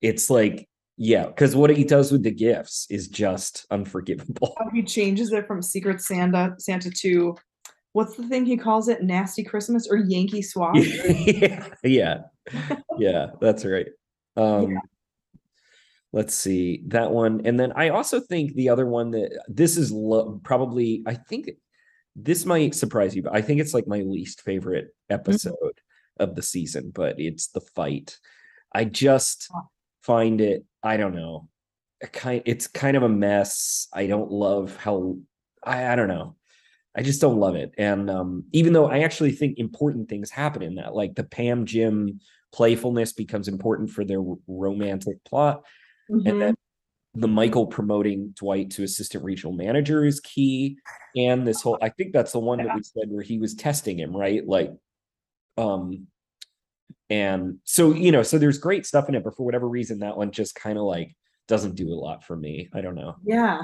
[0.00, 0.66] It's like
[1.02, 4.54] yeah, because what he does with the gifts is just unforgivable.
[4.58, 7.34] how he changes it from Secret Santa Santa to
[7.94, 9.02] what's the thing he calls it?
[9.02, 10.74] Nasty Christmas or Yankee Swap?
[10.76, 12.18] yeah, yeah,
[12.98, 13.86] yeah, that's right.
[14.36, 14.78] Um,
[16.12, 19.90] let's see that one, and then I also think the other one that this is
[19.90, 21.48] lo- probably I think
[22.14, 25.80] this might surprise you, but I think it's like my least favorite episode
[26.18, 26.92] of the season.
[26.94, 28.18] But it's the fight.
[28.74, 29.50] I just
[30.02, 30.66] find it.
[30.82, 31.48] I don't know.
[32.12, 32.42] kind.
[32.46, 33.88] It's kind of a mess.
[33.92, 35.16] I don't love how.
[35.64, 36.36] I I don't know.
[36.96, 37.72] I just don't love it.
[37.78, 41.64] And um, even though I actually think important things happen in that, like the Pam
[41.66, 42.20] Jim
[42.52, 45.62] playfulness becomes important for their romantic plot
[46.10, 46.28] Mhm.
[46.28, 46.54] and then
[47.14, 50.78] the Michael promoting Dwight to assistant regional manager is key.
[51.16, 53.98] And this whole, I think that's the one that we said where he was testing
[53.98, 54.44] him, right?
[54.46, 54.72] Like,
[55.56, 56.06] um,
[57.10, 60.16] and so you know, so there's great stuff in it, but for whatever reason, that
[60.16, 61.14] one just kind of like
[61.48, 62.70] doesn't do a lot for me.
[62.72, 63.16] I don't know.
[63.24, 63.62] Yeah.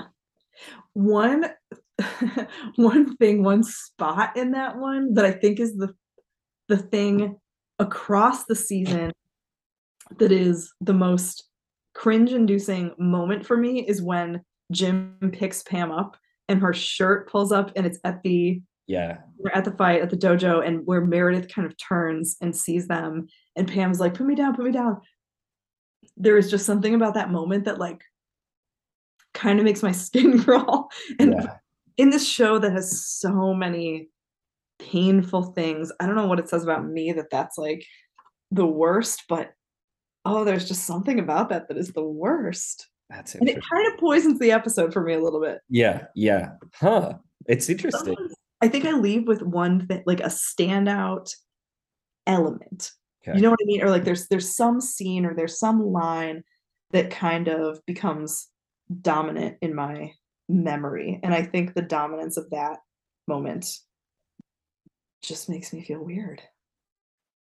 [0.92, 1.50] One
[2.76, 5.94] one thing, one spot in that one that I think is the
[6.68, 7.37] the thing
[7.78, 9.12] across the season
[10.18, 11.44] that is the most
[11.94, 16.16] cringe-inducing moment for me is when Jim picks Pam up
[16.48, 20.11] and her shirt pulls up and it's at the Yeah, we're at the fight at
[20.11, 24.27] the dojo and where Meredith kind of turns and sees them and Pam's like, put
[24.27, 25.01] me down, put me down.
[26.16, 28.01] There is just something about that moment that like
[29.35, 30.88] kind of makes my skin crawl.
[31.18, 31.55] And yeah,
[31.96, 34.09] in this show that has so many
[34.79, 37.85] painful things, I don't know what it says about me that that's like
[38.51, 39.53] the worst, but
[40.25, 42.88] oh, there's just something about that that is the worst.
[43.09, 45.61] that's And it kind of poisons the episode for me a little bit.
[45.68, 47.14] Yeah, yeah, huh?
[47.46, 48.16] It's interesting.
[48.60, 51.34] I think I leave with one thing, like a standout
[52.26, 52.92] element.
[53.26, 53.36] Okay.
[53.36, 53.82] You know what I mean?
[53.82, 56.42] Or like there's there's some scene or there's some line
[56.92, 58.48] that kind of becomes
[59.02, 60.12] dominant in my
[60.48, 61.20] memory.
[61.22, 62.78] And I think the dominance of that
[63.26, 63.66] moment
[65.22, 66.40] just makes me feel weird.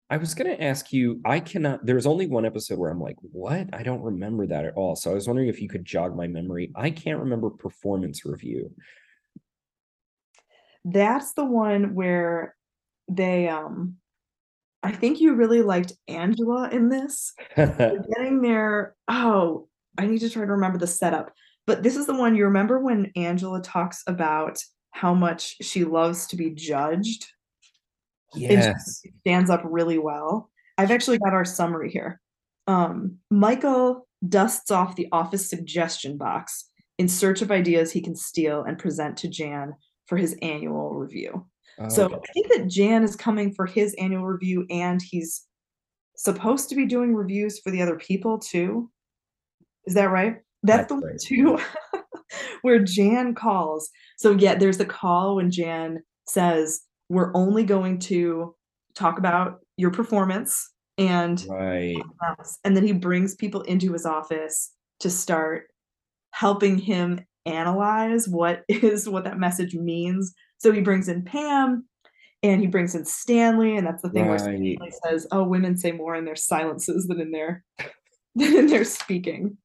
[0.09, 3.69] I was gonna ask you, I cannot, there's only one episode where I'm like, what?
[3.73, 4.95] I don't remember that at all.
[4.95, 6.71] So I was wondering if you could jog my memory.
[6.75, 8.73] I can't remember performance review.
[10.86, 12.56] That's the one where
[13.08, 13.96] they um
[14.82, 17.34] I think you really liked Angela in this.
[17.56, 18.96] Getting there.
[19.10, 21.34] Oh, I need to try to remember the setup.
[21.68, 24.58] But this is the one you remember when Angela talks about
[24.92, 27.28] how much she loves to be judged
[28.36, 29.02] Yes.
[29.22, 30.50] stands up really well.
[30.78, 32.22] I've actually got our summary here.
[32.68, 38.63] Um, Michael dusts off the office suggestion box in search of ideas he can steal
[38.63, 39.74] and present to Jan
[40.10, 41.45] for his annual review.
[41.80, 42.15] Oh, so Okay.
[42.15, 45.45] I think that Jan is coming for his annual review and he's
[46.17, 48.89] supposed to be doing reviews for the other people too.
[49.86, 50.38] Is that right?
[50.63, 51.19] That's, That's the one right.
[51.24, 51.60] too
[52.63, 53.89] where Jan calls.
[54.17, 58.56] So yeah, there's the call when Jan says, We're only going to
[58.95, 61.95] talk about your performance and Right.
[62.65, 65.67] and then he brings people into his office to start
[66.32, 70.34] helping him analyze what is what that message means.
[70.58, 71.86] So he brings in Pam
[72.43, 74.43] and he brings in Stanley, and that's the thing where Right.
[74.43, 77.63] Stanley says, "Oh, women say more in their silences than in their
[78.36, 79.58] than in their speaking."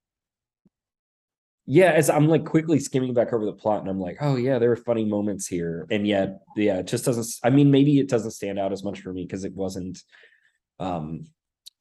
[1.67, 4.59] Yeah, as I'm like quickly skimming back over the plot, and I'm like, oh yeah,
[4.59, 7.27] there are funny moments here, and yet, yeah, it just doesn't.
[7.43, 10.03] I mean, maybe it doesn't stand out as much for me because it wasn't
[10.79, 11.27] um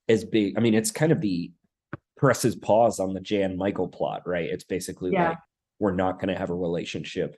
[0.07, 0.57] as big.
[0.57, 1.51] I mean, it's kind of the
[2.15, 4.49] presses pause on the Jan Michael plot, right?
[4.49, 5.29] It's basically Yeah.
[5.29, 5.37] like
[5.83, 7.35] we're not going to have a relationship.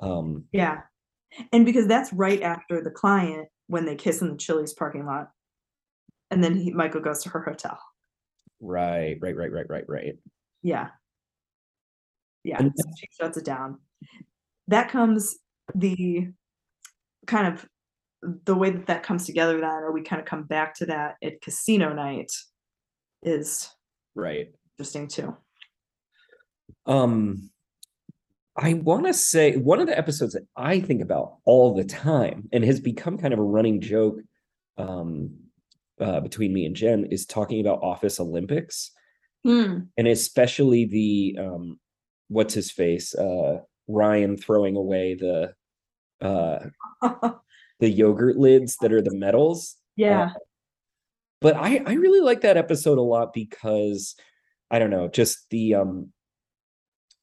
[0.00, 0.80] Um, Yeah,
[1.52, 5.28] and because that's right after the client when they kiss in the Chili's parking lot,
[6.30, 7.78] and then he, Michael goes to her hotel.
[8.60, 10.14] right, right, right, right, right, right.
[10.62, 10.88] Yeah.
[12.42, 13.78] Yeah, And- so she shuts it down.
[14.68, 15.36] That comes
[15.74, 16.28] the
[17.26, 17.68] kind of
[18.22, 21.16] the way that that comes together then, or we kind of come back to that
[21.22, 22.32] at casino night
[23.22, 23.68] is
[24.14, 24.54] Right.
[24.78, 25.36] interesting too.
[26.86, 27.50] Um,
[28.56, 32.48] I want to say one of the episodes that I think about all the time
[32.52, 34.20] and has become kind of a running joke
[34.78, 35.34] um,
[36.00, 38.90] uh, between me and Jen is talking about Office Olympics
[39.44, 39.80] Hmm.
[39.98, 41.78] and especially the um,
[42.28, 45.52] what's his face uh, Ryan throwing away the
[46.22, 46.70] uh,
[47.80, 49.76] the yogurt lids that are the medals.
[49.96, 50.30] yeah,
[51.42, 54.14] but I I really like that episode a lot because
[54.70, 56.10] I don't know, just the um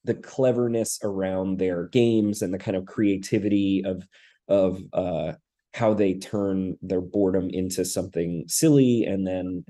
[0.04, 4.06] the cleverness around their games and the kind of creativity of
[4.48, 5.32] of uh
[5.74, 9.64] how they turn their boredom into something silly and then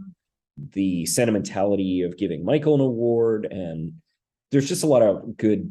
[0.73, 3.93] the sentimentality of giving Michael an award and
[4.51, 5.71] there's just a lot of good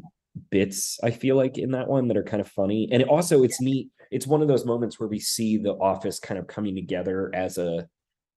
[0.50, 3.60] bits I feel like in that one that are kind of funny and also it's
[3.60, 7.30] neat it's one of those moments where we see the office kind of coming together
[7.34, 7.88] as a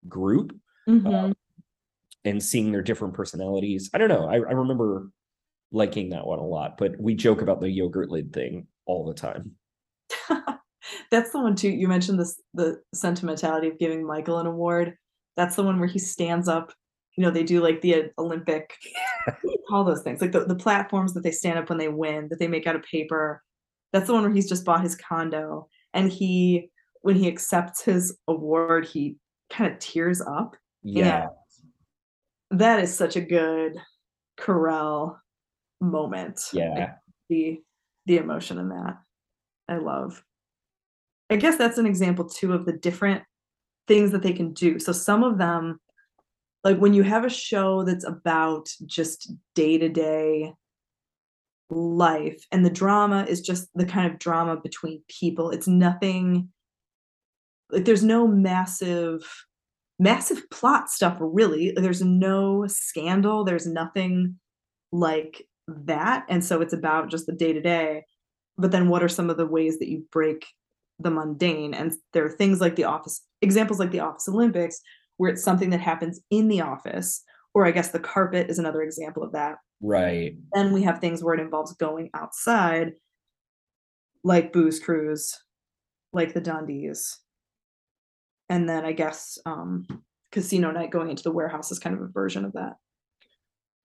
[0.07, 0.57] group
[0.87, 1.33] mhm.
[2.23, 3.89] and seeing their different personalities.
[3.93, 4.27] I don't know.
[4.27, 5.09] I, I remember
[5.75, 9.13] liking that one a lot, but we joke about the yogurt lid thing all the
[9.13, 9.51] time.
[11.11, 11.69] That's the one too.
[11.69, 14.95] You mentioned this the sentimentality of giving Michael an award.
[15.35, 16.71] That's the one where he stands up.
[17.17, 18.73] You know, they do like the uh, Olympic
[19.25, 20.21] what do you call those things?
[20.21, 22.77] Like the, the platforms that they stand up when they win, that they make out
[22.77, 23.43] of paper.
[23.91, 25.67] That's the one where he's just bought his condo.
[25.93, 26.69] And he
[27.01, 29.17] when he accepts his award, he
[29.49, 30.55] kind of tears up.
[30.83, 31.27] Yeah.
[32.51, 33.73] that is such a good
[34.39, 35.17] Carell
[35.81, 36.41] moment.
[36.53, 36.93] Yeah.
[37.29, 37.59] the
[38.05, 38.97] the emotion in that.
[39.67, 40.23] I love.
[41.29, 43.23] I guess that's an example too of the different
[43.87, 44.79] things that they can do.
[44.79, 45.79] So some of them
[46.63, 50.51] like when you have a show that's about just day-to-day
[51.69, 56.49] life and the drama is just the kind of drama between people it's nothing
[57.71, 59.23] like there's no massive
[59.99, 61.73] massive plot stuff really.
[61.75, 63.43] There's no scandal.
[63.43, 64.39] There's nothing
[64.91, 68.03] like that and so it's about just the day to day
[68.57, 70.45] but then what are some of the ways that you break
[70.99, 71.73] the mundane?
[71.73, 74.79] And there are things like the office examples like the office olympics
[75.17, 78.81] where it's something that happens in the office or i guess the carpet is another
[78.81, 79.57] example of that.
[79.81, 80.35] Right.
[80.53, 82.93] then we have things where it involves going outside
[84.23, 85.37] like booze cruise
[86.13, 87.17] like the dundies
[88.49, 89.85] and then i guess um
[90.31, 92.73] casino night going into the warehouse is kind of a version of that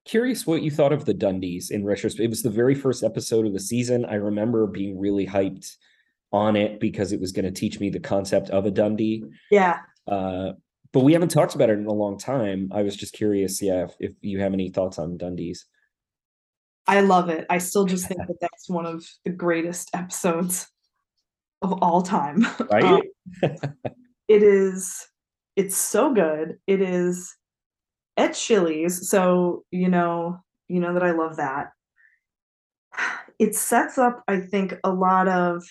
[0.05, 2.24] Curious what you thought of the Dundies in retrospect.
[2.24, 4.05] It was the very first episode of the season.
[4.05, 5.76] I remember being really hyped
[6.32, 9.24] on it because it was going to teach me the concept of a Dundie.
[9.51, 10.53] yeah Uh,
[10.92, 12.70] but we haven't talked about it in a long time.
[12.72, 15.64] I was just curious, yeah, if, if you have any thoughts on Dundies.
[16.86, 17.46] I love it.
[17.48, 20.66] I still just think that that's one of the greatest episodes
[21.62, 22.46] of all time.
[22.70, 23.03] Right?
[23.42, 23.51] Um,
[24.28, 25.07] it is,
[25.57, 26.59] it's so good.
[26.66, 27.36] It is
[28.16, 29.08] at Chili's.
[29.08, 31.70] So, you know, you know that I love that.
[33.38, 35.64] It sets up, I think, a lot of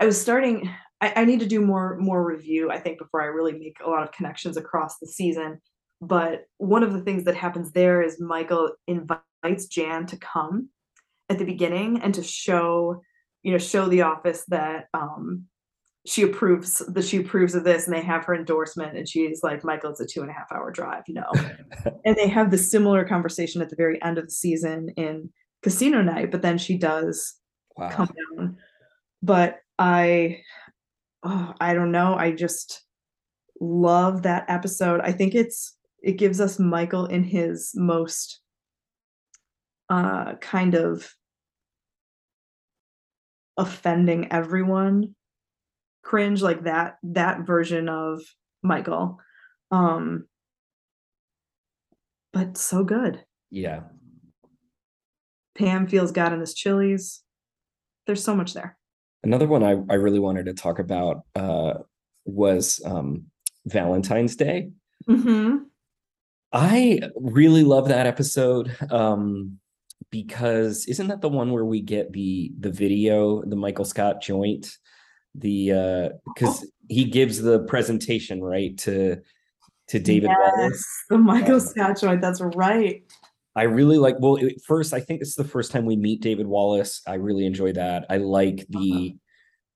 [0.00, 0.70] I was starting
[1.02, 3.90] I, I need to do more more review, I think, before I really make a
[3.90, 5.60] lot of connections across the season.
[6.00, 10.70] But one of the things that happens there is Michael invites Jan to come
[11.28, 13.02] at the beginning and to show,
[13.42, 15.46] you know, show the office that um
[16.06, 19.62] she approves that she approves of this and they have her endorsement and she's like
[19.64, 21.24] michael it's a two and a half hour drive no
[22.04, 25.30] and they have this similar conversation at the very end of the season in
[25.62, 27.34] casino night but then she does
[27.76, 27.88] Wow.
[27.90, 28.56] come down.
[29.22, 30.40] But i
[31.22, 32.82] oh, i don't know i just
[33.60, 35.00] love that episode.
[35.00, 38.40] I think it's it gives us michael in his most
[39.88, 41.14] uh kind of
[43.56, 45.14] offending everyone
[46.02, 48.20] cringe like that that version of
[48.62, 49.18] michael
[49.70, 50.26] um
[52.32, 53.80] but so good Yeah.
[55.54, 57.22] pam feels god in his Chili's
[58.06, 58.76] there's so much there
[59.24, 61.74] Another one I, I really wanted to talk about uh,
[62.24, 63.26] was um,
[63.66, 64.70] Valentine's Day.
[65.08, 65.58] mm-hmm.
[66.52, 69.58] I really love that episode um,
[70.10, 74.76] because isn't that the one where we get the the video, the Michael Scott joint,
[75.34, 79.16] the uh because he gives the presentation right to
[79.88, 80.72] to David Wallace.
[80.72, 83.02] yes the michael Um, that's right
[83.54, 84.16] I really like.
[84.18, 87.02] Well, it- first, I think it's the first time we meet David Wallace.
[87.06, 88.06] I really enjoy that.
[88.08, 89.16] I like the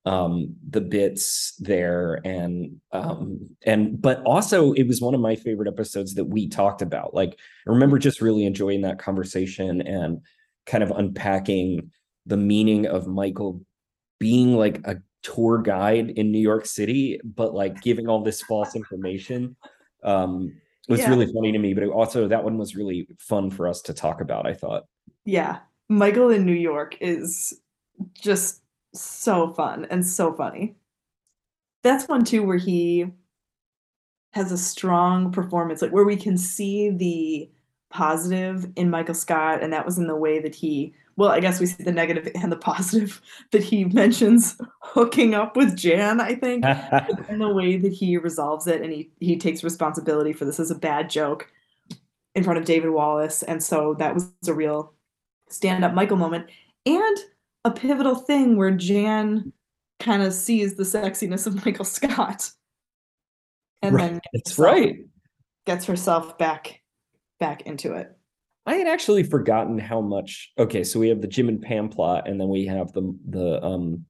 [0.05, 5.67] um the bits there and um and but also it was one of my favorite
[5.67, 7.31] episodes that we talked about like
[7.67, 10.21] i remember just really enjoying that conversation and
[10.65, 11.91] kind of unpacking
[12.25, 13.59] the meaning of michael
[14.17, 18.75] being like a tour guide in new york city but like giving all this false
[18.75, 19.55] information
[20.03, 20.53] um
[20.87, 21.09] it was Yeah.
[21.09, 23.93] really funny to me but it also that one was really fun for us to
[23.93, 24.83] talk about i thought.
[25.25, 25.59] Yeah.
[25.89, 27.59] Michael in new york is
[28.13, 28.61] just
[28.93, 30.75] so fun and so funny.
[31.83, 33.07] That's one too where he
[34.31, 37.49] has a strong performance like where we can see the
[37.89, 41.59] positive in michael scott and that was in the way that he well i guess
[41.59, 46.33] we see the negative and the positive that he mentions hooking up with jan i
[46.33, 46.63] think
[47.29, 50.59] in the way that he resolves it and he he takes responsibility for this.
[50.59, 51.51] As a bad joke
[52.35, 54.93] in front of David Wallace and so that was a real
[55.49, 56.47] stand up Michael moment.
[56.85, 57.17] And
[57.65, 59.51] a pivotal thing where Jan
[59.99, 62.51] kind of sees the sexiness of Michael Scott.
[63.81, 64.99] And Right, then herself- right.
[65.65, 66.81] gets herself back
[67.39, 68.16] back into it
[68.67, 70.51] I had actually forgotten how much.
[70.59, 73.63] Okay, so we have the Jim and Pam plot, and then we have the the
[73.63, 74.05] um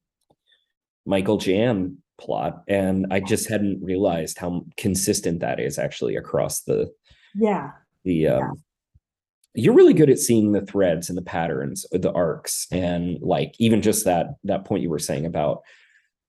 [1.06, 6.90] Michael Jan plot, and I just hadn't realized how consistent that is actually across the
[7.34, 7.70] yeah
[8.04, 8.26] the.
[8.28, 8.62] Um,
[9.54, 13.54] You're really good at seeing the threads and the patterns, uh, the arcs, and like
[13.58, 15.62] even just that that point you were saying about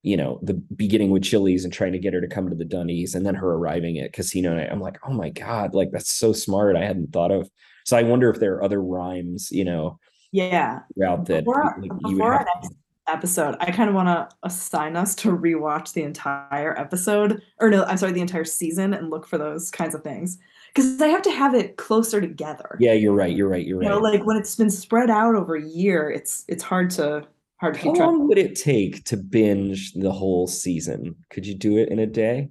[0.04, 2.64] you know the beginning with Chili's and trying to get her to come to the
[2.64, 4.70] Dundies, and then her arriving at Casino Night.
[4.72, 6.76] I'm like, oh my god, like that's so smart.
[6.76, 7.50] I hadn't thought of.
[7.90, 10.00] So I wonder if there are other rhymes, you know,
[10.32, 11.44] yeah throughout that.
[11.44, 12.74] before, like, before our next
[13.08, 13.56] episode.
[13.60, 17.98] I kind of want to assign us to rewatch the entire episode, or no, I'm
[17.98, 20.38] sorry, the entire season, and look for those kinds of things
[20.74, 22.78] because I have to have it closer together.
[22.80, 23.36] Yeah, you're right.
[23.36, 23.66] You're right.
[23.66, 23.96] You're You right.
[23.96, 27.28] know, like when it's been spread out over a year, it's it's hard to
[27.58, 31.16] hard to How long would it take to binge the whole season?
[31.32, 32.50] Could you do it in a day?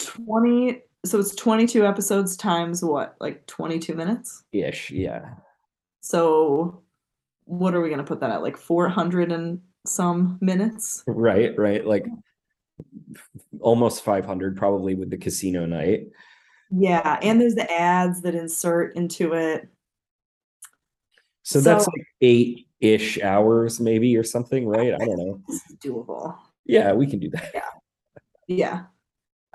[0.00, 4.90] 20 so it's 22 episodes times what like 22 minutes Ish.
[4.90, 5.34] Yeah.
[6.00, 6.82] so
[7.44, 11.56] what are we going to put that at like 400 and some minutes Right.
[11.58, 11.86] Right.
[11.86, 12.04] Like
[13.60, 16.08] almost 500 probably with the casino night.
[16.70, 19.68] yeah and there's the ads that insert into it
[21.42, 24.94] So that's like eight ish hours, maybe, or something, right?
[24.94, 25.40] I don't know.
[25.48, 27.50] this is doable Yeah, we can do that.
[27.54, 27.70] yeah
[28.46, 28.82] Yeah.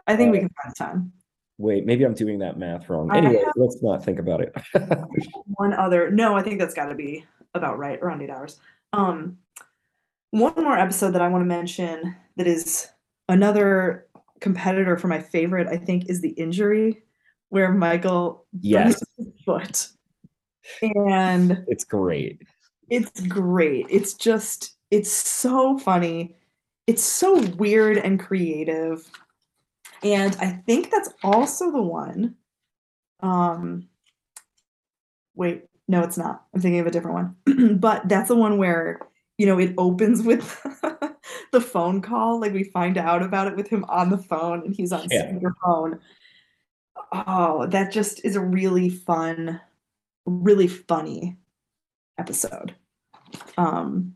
[0.08, 1.14] i think we Uh, can find time
[1.60, 3.12] Wait, maybe I'm doing that math wrong.
[3.12, 4.56] I Anyway, have- let's not think about it.
[5.56, 7.24] one other no i think that's got to be
[7.54, 8.60] about right around eight hours
[8.94, 9.38] um
[10.32, 12.88] one more episode that i want to mention that is
[13.30, 14.08] another
[14.40, 17.04] competitor for my favorite i think is the injury
[17.50, 19.88] where michael yes, his foot
[20.82, 22.42] and it's great.
[22.90, 26.36] it's great it's just it's so funny
[26.88, 29.10] it's so weird and creative
[30.04, 32.36] and i think that's also the one
[33.22, 33.88] um
[35.36, 39.00] wait no it's not i'm thinking of a different one but that's the one where
[39.38, 40.62] you know it opens with
[41.52, 44.76] the phone call like we find out about it with him on the phone and
[44.76, 45.32] he's on Yeah.
[45.32, 46.00] speakerphone
[47.28, 49.60] oh that just is a really fun
[50.26, 51.38] really funny
[52.18, 52.76] episode
[53.58, 54.14] um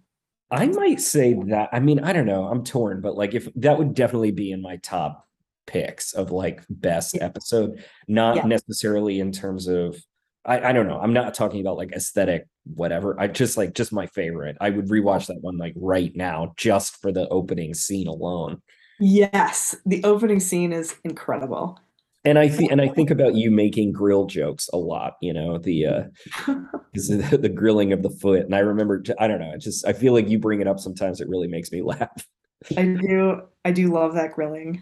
[0.50, 1.68] I might say that.
[1.74, 2.46] I mean, I don't know.
[2.46, 5.27] I'm torn, but like, if that would definitely be in my top
[5.68, 7.26] picks of like best Yeah.
[7.26, 8.46] episode, not Yeah.
[8.46, 9.98] necessarily in terms of.
[10.46, 10.98] I, I don't know.
[11.00, 13.20] I'm not talking about like aesthetic, whatever.
[13.20, 14.56] I just like just my favorite.
[14.62, 18.62] I would rewatch that one like right now just for the opening scene alone.
[19.00, 21.78] yes the opening scene is incredible
[22.26, 25.58] And I think and I think about you making grill jokes a lot, you know,
[25.58, 26.04] the uh
[26.94, 28.42] the, the grilling of the foot.
[28.46, 30.80] And I remember I don't know, it just I feel like you bring it up
[30.80, 32.26] sometimes it really makes me laugh.
[32.78, 34.82] i do i do love that grilling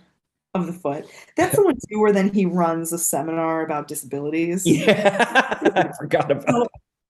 [0.56, 4.64] of the foot that's the one too where then he runs a seminar about disabilities
[4.66, 5.58] Yeah.
[5.76, 6.68] I forgot about So,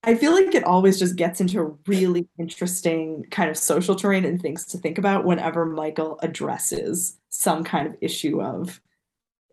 [0.08, 4.40] I feel like it always just gets into really interesting kind of social terrain and
[4.40, 8.80] things to think about whenever Michael addresses some kind of issue of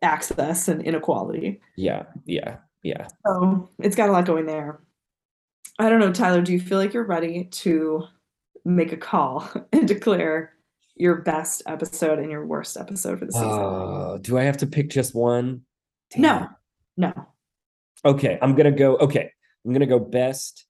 [0.03, 1.61] access and inequality.
[1.77, 3.07] Yeah, yeah, yeah.
[3.27, 4.81] So it's got a lot going there.
[5.79, 8.05] I don't know, Tyler, do you feel like you're ready to
[8.67, 10.53] make a call and declare
[10.97, 13.49] your best episode and your worst episode for the season?
[13.49, 15.63] Uh, do I have to pick just one?
[16.17, 16.49] no,
[16.97, 17.13] no.
[18.05, 18.97] Okay, I'm gonna go.
[18.97, 19.31] Okay,
[19.65, 20.67] I'm gonna go best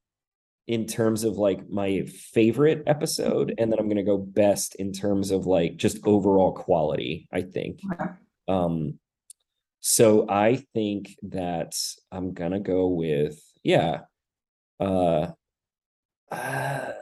[0.66, 2.02] in terms of like my
[2.32, 7.28] favorite episode, and then I'm gonna go best in terms of like just overall quality.
[7.32, 7.80] I think.
[7.92, 8.10] Okay.
[8.48, 8.98] Um,
[9.80, 11.74] so I think that
[12.10, 14.00] I'm gonna go with yeah.
[14.78, 15.30] Uh,
[16.30, 16.92] uh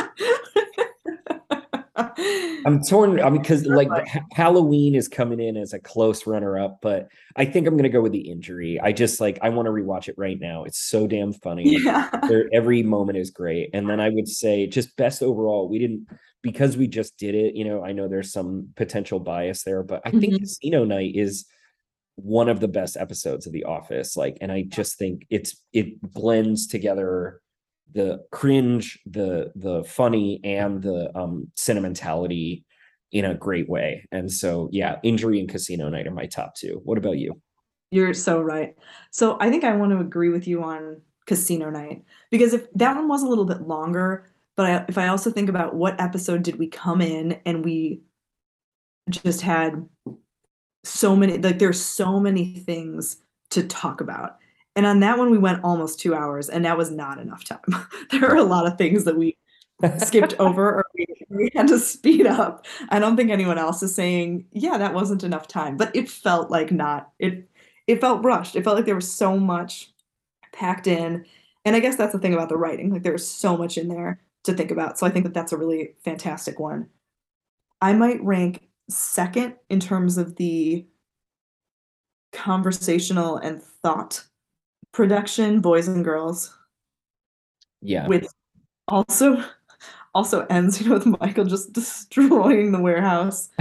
[1.96, 3.20] I'm torn.
[3.20, 7.08] I mean, because like Ha- Halloween is coming in as a close runner up, but
[7.36, 8.80] I think I'm gonna go with the injury.
[8.82, 10.64] I just like I want to rewatch it right now.
[10.64, 11.64] It's so damn funny.
[11.84, 12.10] yeah.
[12.54, 13.70] Every moment is great.
[13.74, 15.68] And then I would say just best overall.
[15.70, 16.08] We didn't
[16.42, 17.56] because we just did it.
[17.56, 20.40] You know, I know there's some potential bias there, but I think Mhm.
[20.40, 21.46] Casino Night is
[22.16, 24.16] one of the best episodes of The Office.
[24.16, 27.41] Like, and I just think it's it blends together
[27.94, 32.66] the cringe, the the funny, and the um sentimentality
[33.12, 34.08] in a great way.
[34.12, 36.82] And so, yeah, Injury and Casino Night are my top two.
[36.86, 37.42] What about you?
[37.92, 38.74] You're so right.
[39.12, 42.96] So I think I want to agree with you on Casino Night because if that
[42.96, 46.44] one was a little bit longer, but I, if I also think about what episode
[46.44, 48.02] did we come in and we
[49.10, 49.86] just had
[50.84, 53.18] so many like there's so many things
[53.52, 54.38] to talk about.
[54.76, 57.60] And on that one we went almost 2 hours and that was not enough time.
[58.12, 59.38] there are a lot of things that we
[60.00, 62.66] skipped over or we, we had to speed up.
[62.90, 66.50] I don't think anyone else is saying, yeah, that wasn't enough time, but it felt
[66.50, 67.50] like not it
[67.88, 68.56] it felt rushed.
[68.56, 69.92] It felt like there was so much
[70.54, 71.26] packed in.
[71.66, 72.92] And I guess that's the thing about the writing.
[72.92, 74.98] Like there's so much in there to think about.
[74.98, 76.88] So I think that that's a really fantastic one.
[77.82, 80.86] I might rank second in terms of the
[82.32, 84.24] conversational and thought
[84.92, 86.56] production, boys and girls,
[87.82, 88.08] Yeah.
[88.08, 88.28] with
[88.88, 89.44] also
[90.14, 93.50] also ends, you know, with Michael just destroying the warehouse.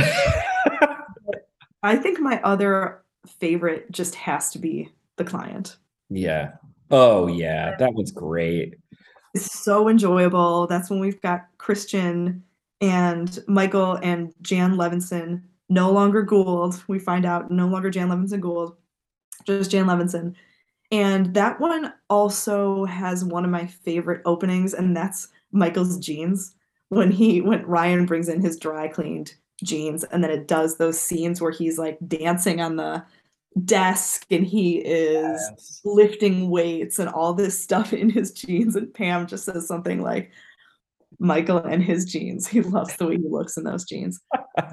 [1.83, 5.77] I think my other favorite just has to be the client.
[6.09, 6.53] Yeah.
[6.91, 8.75] Oh yeah, that was great.
[9.35, 10.67] is so enjoyable.
[10.67, 12.43] That's when we've got Christian
[12.81, 16.83] and Michael and Jan Levinson, no longer Gould.
[16.89, 18.77] We find out no longer Jan Levinson Gould,
[19.47, 20.35] just Jan Levinson.
[20.91, 26.55] And that one also has one of my favorite openings, and that's Michael's jeans.
[26.89, 31.01] When he when Ryan brings in his dry cleaned jeans, and then it does those
[31.01, 33.05] scenes where he's like dancing on the
[33.65, 35.81] desk and he is Yes.
[35.85, 40.31] lifting weights and all this stuff in his jeans and Pam just says something like
[41.19, 42.47] Michael and his jeans.
[42.47, 44.21] He loves the way he looks in those jeans.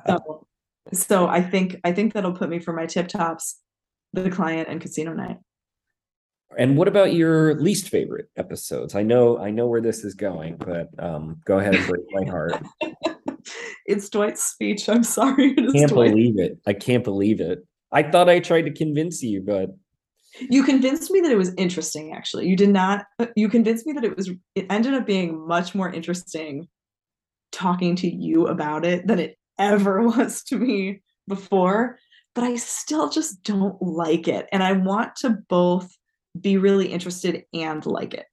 [0.08, 0.48] So,
[0.94, 3.60] so I think I think that'll put me for my tip tops,
[4.14, 5.38] the client and casino night.
[6.58, 8.96] And what about your least favorite episodes?
[8.96, 12.26] I know I know where this is going, but um, go ahead and break my
[12.30, 12.62] heart.
[13.86, 14.90] It's Dwight's speech.
[14.90, 15.52] I'm sorry.
[15.58, 16.12] Is can't Dwight.
[16.12, 16.58] believe it.
[16.68, 17.66] I can't believe it.
[17.94, 19.70] I thought I tried to convince you, but
[20.50, 22.48] You convinced me that it was interesting, actually.
[22.50, 23.06] You did not,
[23.38, 26.68] you convinced me that it was, it ended up being much more interesting
[27.54, 31.98] talking to you about it than it ever was to me before.
[32.36, 34.48] But I still just don't like it.
[34.52, 35.90] And I want to both
[36.42, 38.26] be really interested and like it.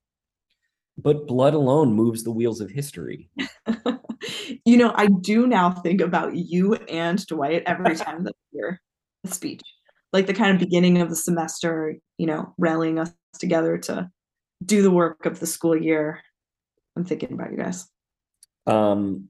[0.97, 3.29] but blood alone moves the wheels of history.
[4.65, 8.81] you know, I do now think about you and Dwight every time that I hear
[9.23, 9.63] the speech.
[10.13, 14.09] Like the kind of beginning of the semester, you know, rallying us together to
[14.65, 16.21] do the work of the school year.
[16.97, 17.89] I'm thinking about you guys.
[18.67, 19.29] Um,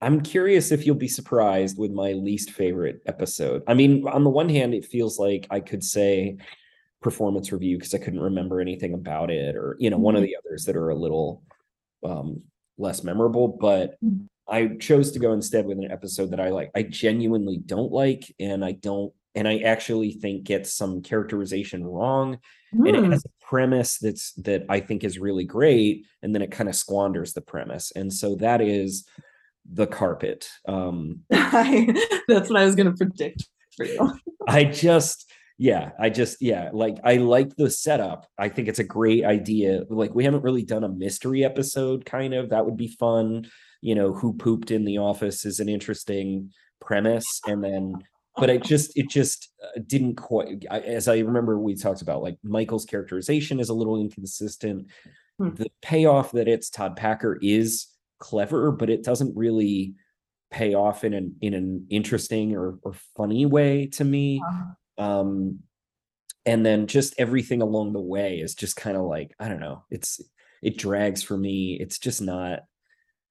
[0.00, 3.62] I'm curious if you'll be surprised with my least favorite episode.
[3.68, 6.36] I mean, on the one hand, it feels like I could say
[7.04, 10.34] performance review because I couldn't remember anything about it, or you know, one of the
[10.44, 11.44] others that are a little
[12.04, 12.42] um
[12.78, 14.26] less memorable, but Mhm.
[14.48, 16.70] I chose to go instead with an episode that I like.
[16.74, 22.38] I genuinely don't like, and I don't, and I actually think gets some characterization wrong
[22.72, 23.12] and it Hmm.
[23.12, 26.74] has a premise that's that I think is really great, and then it kind of
[26.74, 29.06] squanders the premise, and so that is
[29.70, 30.48] the carpet.
[30.66, 34.12] Um, that's what I was going to predict for you.
[34.48, 38.26] I just, yeah, I just, yeah, like I like the setup.
[38.38, 39.82] I think it's a great idea.
[39.88, 42.50] Like we haven't really done a mystery episode, kind of.
[42.50, 43.46] That would be fun.
[43.80, 46.50] You know, who pooped in the office is an interesting
[46.80, 47.94] premise, and then
[48.36, 52.20] but it just it just uh, didn't quite I, as i remember we talked about
[52.20, 54.88] like michael's characterization is a little inconsistent
[55.38, 55.50] Hmm.
[55.54, 57.88] the payoff that it's todd packer is
[58.20, 59.94] clever but it doesn't really
[60.52, 64.40] pay off in an in an interesting or or funny way to me
[64.98, 65.58] um
[66.46, 69.82] and then just everything along the way is just kind of like i don't know
[69.90, 70.20] it's
[70.62, 72.60] it drags for me it's just not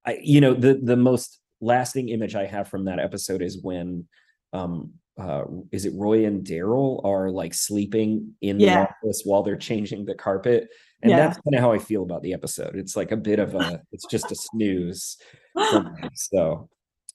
[0.06, 4.06] i you know the the most lasting image i have from that episode is when
[4.52, 9.56] um uh is it roy and darryl are like sleeping in the office while they're
[9.56, 10.68] changing the carpet
[11.02, 11.18] and Yeah.
[11.18, 13.82] that's kind of how i feel about the episode it's like a bit of a
[13.92, 15.18] it's just a snooze
[15.54, 16.10] for me.
[16.16, 16.68] so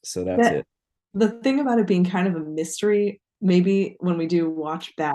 [0.04, 0.66] so that's That- it
[1.14, 5.14] the thing about it being kind of a mystery, maybe when we do watch back,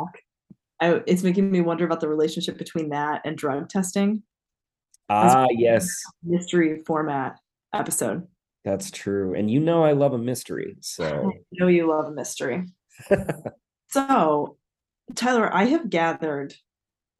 [0.80, 4.24] I, it's making me wonder about the relationship between that and drug testing
[5.10, 5.90] ah yes
[6.24, 7.40] mystery format
[7.74, 8.28] episode.
[8.64, 9.34] That's true.
[9.36, 10.78] And you know I love a mystery.
[10.82, 11.06] So
[11.36, 12.66] I know you love a mystery.
[13.90, 14.58] so,
[15.16, 16.54] Tyler, I have gathered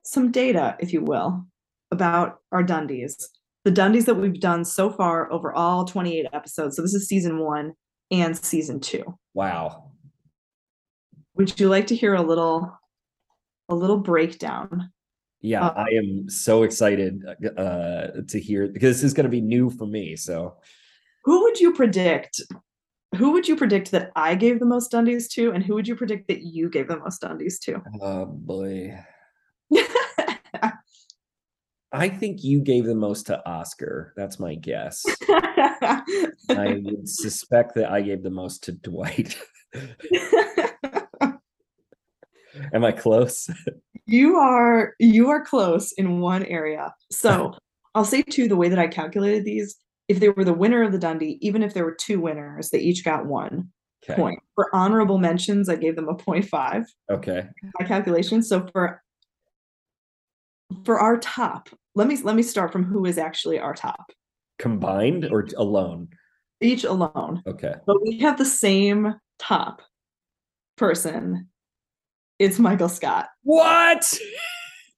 [0.06, 1.46] some data, if you will,
[1.92, 3.22] about our Dundies.
[3.66, 6.76] The Dundies that we've done so far over all 28 episodes.
[6.76, 7.74] So this is season one
[8.12, 9.04] and season two.
[9.34, 9.90] wow.
[11.36, 12.72] Would you like to hear a little
[13.70, 14.92] a little breakdown?
[15.42, 17.24] Yeah, Uh, I am so excited
[17.58, 20.16] uh to hear because this is gonna be new for me.
[20.16, 20.58] So
[21.26, 22.42] Who would you predict?
[23.16, 25.96] Who would you predict that I gave the most Dundies to, and who would you
[25.96, 27.82] predict that you gave the most Dundies to?
[28.02, 28.98] oh boy.
[31.96, 34.14] I think you gave the most to Oscar.
[34.18, 35.06] That's my guess.
[35.30, 39.38] I would suspect that I gave the most to Dwight.
[42.74, 43.50] Am I close?
[44.06, 46.94] you are you are close in one area.
[47.12, 47.54] So
[47.96, 49.76] I'll say too the way that I calculated these.
[50.10, 52.80] If they were the winner of the Dundie, even if there were two winners, they
[52.80, 53.72] each got one
[54.04, 54.22] Okay.
[54.22, 54.40] point.
[54.56, 56.84] For honorable mentions, I gave them a point five.
[57.10, 57.48] Okay.
[57.80, 58.44] My calculation.
[58.44, 59.02] So for
[60.84, 64.12] for our top, let me let me start from who is actually our top.
[64.60, 66.10] Combined or alone?
[66.60, 67.44] Each alone.
[67.48, 67.76] Okay.
[67.86, 69.82] But we have the same top
[70.78, 71.50] person.
[72.44, 73.30] It's Michael Scott.
[73.44, 74.20] What?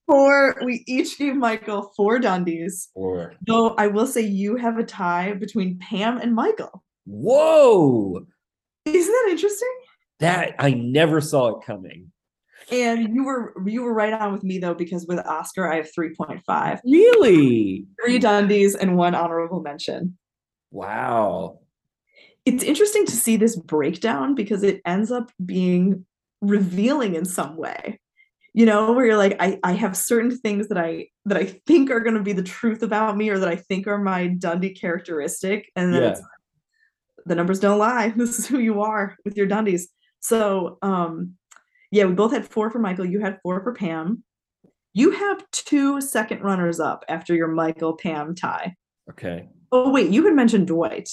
[0.08, 2.88] Four, we each gave Michael four Dundies.
[2.96, 6.82] Or Though I will say you have a tie between Pam and Michael.
[7.04, 8.26] whoa.
[8.84, 9.72] Isn't that interesting?
[10.18, 12.10] That I never saw it coming.
[12.72, 15.88] And you were you were right on with me though, because with Oscar, I have
[15.96, 16.80] 3.5.
[16.84, 17.86] Really?
[18.04, 20.18] Three Dundies and one honorable mention.
[20.72, 21.60] Wow.
[22.44, 26.04] It's interesting to see this breakdown because it ends up being
[26.46, 28.00] revealing in some way.
[28.54, 31.90] You know, where you're like, I, I have certain things that I that I think
[31.90, 35.70] are gonna be the truth about me or that I think are my dundie characteristic.
[35.76, 36.20] And then Yeah.
[37.26, 38.08] the numbers don't lie.
[38.16, 39.82] This is who you are with your Dundies.
[40.20, 41.34] So um
[41.90, 43.04] yeah, we both had four for Michael.
[43.04, 44.24] You had four for Pam.
[44.94, 48.74] You have two second runners up after your Michael Pam tie.
[49.10, 49.48] Okay.
[49.70, 51.10] Oh wait, you had mentioned Dwight.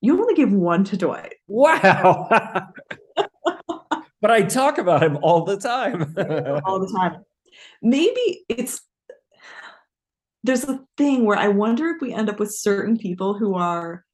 [0.00, 1.34] You only gave one to Dwight.
[1.46, 2.26] Wow.
[4.20, 6.14] but I talk about him all the time.
[6.64, 7.24] all the time.
[7.82, 8.82] Maybe it's
[10.42, 14.04] there's a thing where I wonder if we end up with certain people who are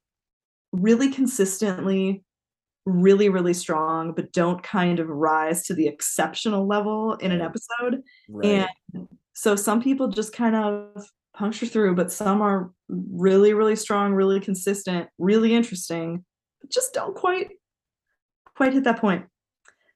[0.73, 2.25] really consistently
[2.85, 8.01] really really strong but don't kind of rise to the exceptional level in an episode
[8.29, 8.69] right.
[8.95, 11.05] and so some people just kind of
[11.35, 16.25] puncture through but some are really really strong really consistent really interesting
[16.61, 17.49] but just don't quite
[18.55, 19.27] quite hit that point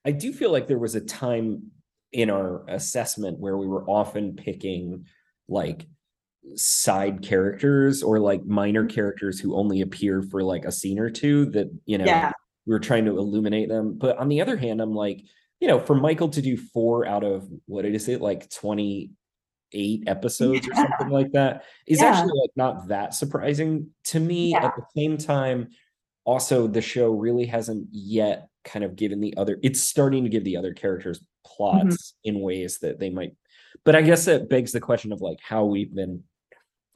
[0.05, 1.71] I do feel like there was a time
[2.13, 5.07] in our assessment where we were often picking
[5.49, 5.87] like
[6.57, 8.95] side characters or like minor Mm-hmm.
[8.95, 12.33] characters who only appear for like a scene or two that, you know, yeah
[12.67, 13.97] we were trying to illuminate them.
[13.97, 15.25] But on the other hand, I'm like,
[15.61, 20.69] you know, for Michael to do four out of what is it, like 28 episodes
[20.69, 22.09] or something like that is Yeah.
[22.13, 24.51] actually like not that surprising to me.
[24.51, 24.67] Yeah.
[24.67, 25.69] At the same time,
[26.25, 30.45] also the show really hasn't yet kind of given the other it's starting to give
[30.45, 31.89] the other characters mm-hmm.
[31.89, 33.33] plots in ways that they might
[33.85, 36.23] but I guess that begs the question of like how we've been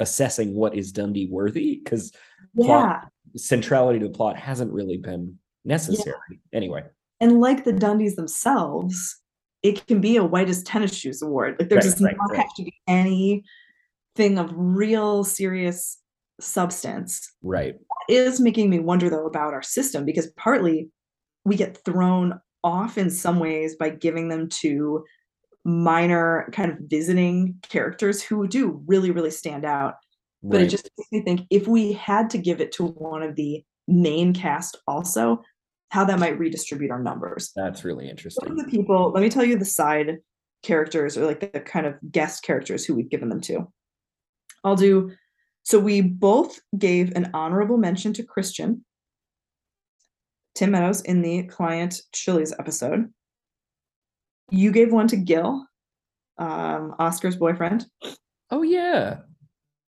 [0.01, 2.13] assessing what is Dundie worthy because
[2.55, 6.41] yeah plot- centrality to the plot hasn't really been necessary.
[6.53, 6.85] Anyway,
[7.21, 9.21] and like the Dundies themselves,
[9.63, 11.57] it can be a whitest tennis shoes award.
[11.59, 12.41] Like there Right, does right, not right.
[12.41, 15.99] have to be anything of real serious
[16.41, 17.33] substance.
[17.43, 17.77] right.
[18.09, 20.91] Is making me wonder though about our system because partly
[21.45, 25.05] we get thrown off in some ways by giving them to
[25.65, 29.95] minor kind of visiting characters who do really really stand out.
[30.43, 33.35] But it just makes me think if we had to give it to one of
[33.35, 35.43] the main cast also
[35.89, 37.53] how that might redistribute our numbers.
[37.57, 38.57] That's really some of interesting.
[38.57, 40.19] the people let me tell you the side
[40.63, 43.67] characters or like the kind of guest characters who we've given them to.
[44.65, 45.13] I'll do
[45.65, 48.85] so we both gave an honorable mention to christian
[50.55, 53.13] tim meadows in the client chili's episode.
[54.51, 55.67] You gave one to gil
[56.39, 57.87] um, oscar's boyfriend.
[58.51, 59.19] Oh yeah.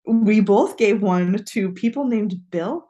[0.06, 2.86] we both gave one to people named bill.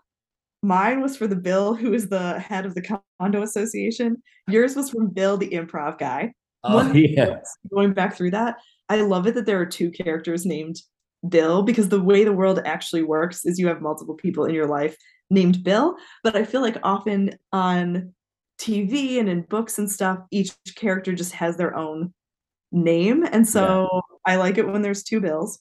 [0.63, 4.17] Mine was for the bill who is the head of the condo association.
[4.49, 6.33] Yours was from bill the improv guy.
[6.65, 7.39] Oh One yeah.
[7.73, 8.57] going back through that,
[8.89, 10.77] I love it that there are two characters named
[11.29, 14.67] Bill because the way the world actually works is you have multiple people in your
[14.67, 14.97] life
[15.31, 15.97] named Bill.
[16.23, 18.15] But I feel like often on
[18.59, 22.15] TV and in books and stuff, each character just has their own
[22.73, 23.25] name.
[23.25, 25.61] And so I like it when there's two Bills.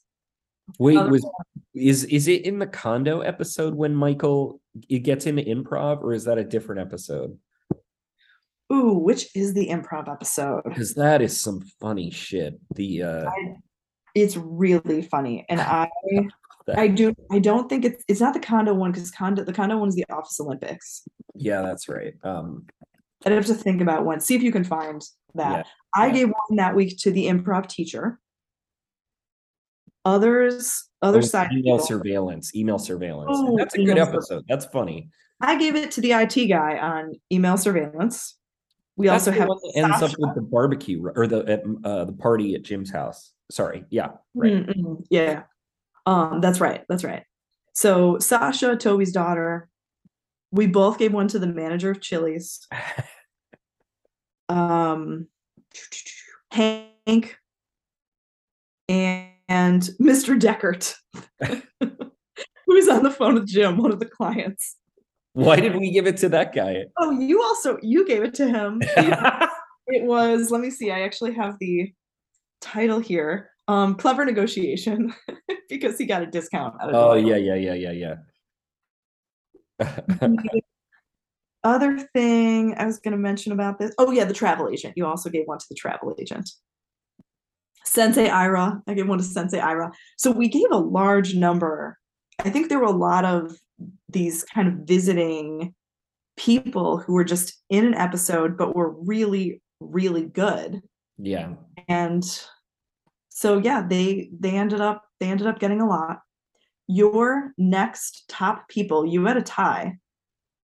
[0.79, 1.25] Wait, Other- was
[1.73, 6.23] is is it in the condo episode when Michael it gets into improv, or is
[6.23, 7.37] that a different episode?
[8.73, 10.63] Ooh, which is the improv episode?
[10.63, 12.59] Because that is some funny shit.
[12.73, 13.31] The uh
[14.15, 15.45] It's really funny.
[15.49, 15.89] And I
[16.73, 19.77] I do I don't think it's it's not the condo one because condo the condo
[19.77, 21.03] one is the office Olympics.
[21.35, 22.13] yeah, that's right.
[22.23, 22.65] Um
[23.25, 24.19] I'd have to think about one.
[24.19, 25.01] See if you can find
[25.33, 25.65] that.
[25.65, 26.13] Yeah, I yeah.
[26.13, 28.19] gave one that week to the improv teacher.
[30.03, 31.51] Others, other oh, side.
[31.51, 33.31] email people, surveillance, email surveillance.
[33.33, 34.45] Oh, that's a good episode.
[34.47, 35.09] That's funny.
[35.41, 38.37] I gave it to the IT guy on email surveillance.
[38.97, 42.55] We That's also have ends up with the barbecue or the at, uh, the party
[42.55, 43.33] at Jim's house.
[43.51, 44.53] Sorry, yeah, right.
[44.53, 45.43] Mm, mm, yeah.
[46.05, 46.83] Um, that's right.
[46.89, 47.23] That's right.
[47.73, 49.69] So Sasha, Toby's daughter,
[50.51, 52.67] we both gave one to the manager of Chili's.
[54.47, 55.27] Um,
[56.51, 57.35] Hank
[58.87, 60.39] and, and Mr.
[60.39, 60.93] Deckert,
[62.67, 64.75] who's on the phone with Jim, one of the clients.
[65.33, 66.85] Why did we give it to that guy?
[66.97, 68.81] Oh, you also you gave it to him.
[68.83, 71.91] it was let me see i actually have the
[72.65, 75.13] title here um clever negotiation
[75.69, 78.15] because he got a discount out of oh yeah, yeah, yeah, yeah,
[79.79, 80.27] yeah.
[81.63, 84.93] Other thing i was going to mention about this oh yeah the travel agent.
[84.97, 86.49] You also gave one to the travel agent.
[87.83, 88.81] Sensei ira.
[88.87, 89.91] I gave one to sensei ira.
[90.17, 91.99] So we gave a large number.
[92.43, 93.55] I think there were a lot of
[94.09, 95.73] these kind of visiting
[96.35, 100.81] people who were just in an episode but were really really good.
[101.17, 101.53] Yeah.
[101.87, 102.23] and
[103.37, 106.21] so yeah they they ended up they ended up getting a lot
[106.87, 109.97] your next top people you had a tie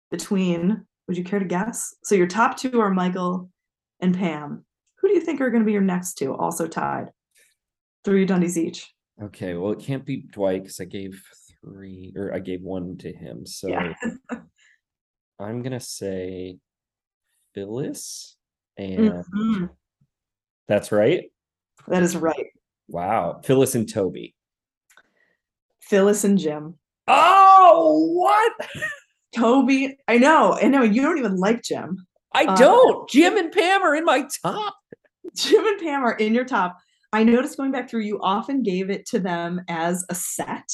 [0.10, 3.50] between would you care to guess so your top two are michael
[4.00, 4.66] and pam
[4.98, 7.12] who do you think are going to be your next two also tied
[8.04, 8.92] three dundies each
[9.24, 9.54] Okay.
[9.54, 11.24] Well, it can't be Dwight because I gave
[11.62, 13.46] three or I gave one to him.
[13.46, 13.94] So yeah
[15.40, 16.58] I'm gonna say
[17.54, 18.36] Phyllis,
[18.76, 19.70] and Mhm.
[20.68, 21.32] that's right.
[21.88, 22.48] That is right
[22.88, 24.36] Wow, Phyllis and Toby.
[25.82, 26.76] phyllis and jim
[27.08, 28.54] Oh, what?
[29.36, 32.06] toby i know i know you don't even like jim
[32.38, 33.10] I Uh, don't.
[33.10, 34.76] Jim and Pam are in my top.
[35.38, 36.76] Jim and Pam are in your top.
[37.14, 40.68] I noticed going back through, you often gave it to them as a set.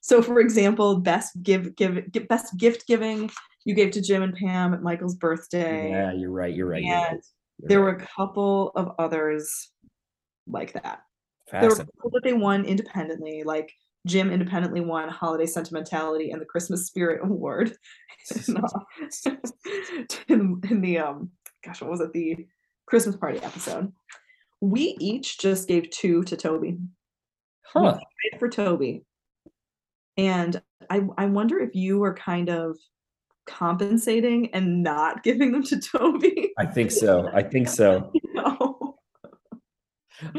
[0.00, 3.32] So, for example, best give give, gi- best gift giving
[3.64, 5.90] you gave to Jim and Pam at Michael's birthday.
[5.90, 6.54] Yeah, you're right.
[6.54, 6.84] You're right.
[6.84, 7.18] You're right.
[7.58, 7.96] You're there right.
[7.96, 9.72] were a couple of others
[10.48, 11.00] like that.
[11.50, 13.72] There were couple that they won independently, like
[14.06, 17.72] Jim independently won Holiday Sentimentality and the Christmas Spirit Award.
[18.48, 19.30] in, uh,
[20.28, 21.30] in, in the um
[21.64, 22.36] gosh what was it the
[22.86, 23.90] christmas party episode
[24.60, 26.76] we each just gave two to toby
[27.64, 27.98] Huh.
[28.38, 29.04] For toby
[30.16, 32.76] and i i wonder if you were kind of
[33.46, 37.30] compensating and not giving them to toby I think so.
[37.32, 38.10] I think so.
[38.12, 38.67] you know?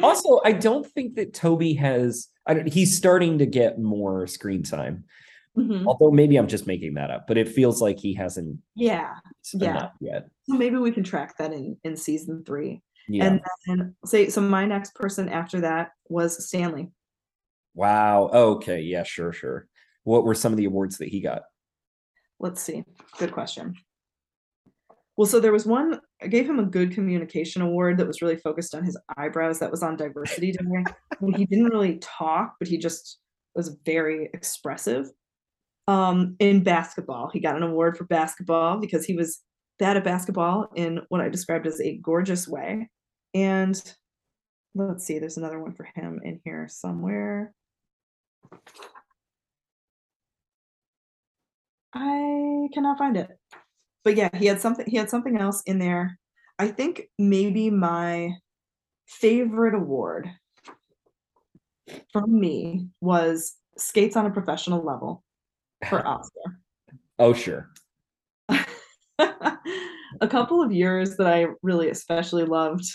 [0.03, 2.27] Also, I don't think that Toby has.
[2.45, 2.67] I don't.
[2.67, 5.05] He's starting to get more screen time.
[5.57, 5.86] Mhm.
[5.88, 9.15] Although maybe I'm just making that up, but it feels like he hasn't yeah
[9.53, 9.89] Yeah.
[9.99, 10.30] yet.
[10.43, 13.25] so maybe we can track that in in season three Yeah.
[13.25, 16.91] and then say so my next person after that was stanley
[17.73, 18.30] wow.
[18.32, 18.82] Okay.
[18.82, 19.03] Yeah.
[19.03, 19.34] Sure.
[19.34, 19.67] Sure.
[20.03, 21.43] What were some of the awards that he got?
[22.39, 22.84] let's see
[23.17, 23.75] good question
[25.20, 28.38] well so there was one i gave him a good communication award that was really
[28.38, 30.59] focused on his eyebrows that was on diversity day
[31.36, 33.20] he didn't really talk but he just
[33.53, 35.09] was very expressive.
[35.88, 39.41] Um in basketball he got an award for basketball because he was
[39.78, 42.89] bad at basketball in what i described as a gorgeous way.
[43.34, 43.76] And
[44.74, 47.53] let's see there's another one for him in here somewhere.
[51.93, 53.30] I cannot find it.
[54.03, 56.17] But yeah, he had something he had something else in there.
[56.57, 58.33] I think maybe my
[59.07, 60.29] favorite award
[62.11, 65.23] from me was skates on a professional level
[65.87, 66.59] for Oscar.
[67.17, 67.69] Oh, sure.
[69.19, 72.85] a couple of years that I really especially loved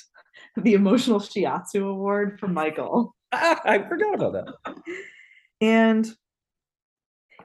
[0.56, 3.14] the emotional shiatsu award for Michael.
[3.32, 4.74] Ah, I forgot about that.
[5.60, 6.08] And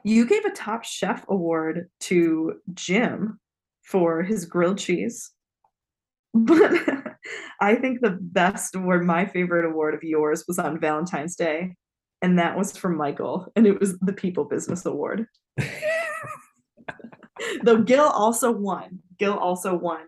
[0.04, 3.38] you gave a top chef award to Jim
[3.90, 5.30] for his grilled cheese.
[6.32, 6.72] But
[7.60, 11.74] I think the best award, my favorite award of yours, was on Valentine's Day.
[12.22, 13.50] And that was for Michael.
[13.56, 15.26] And it was the People Business Award.
[17.62, 19.00] Though Gil also won.
[19.18, 20.02] Gil also won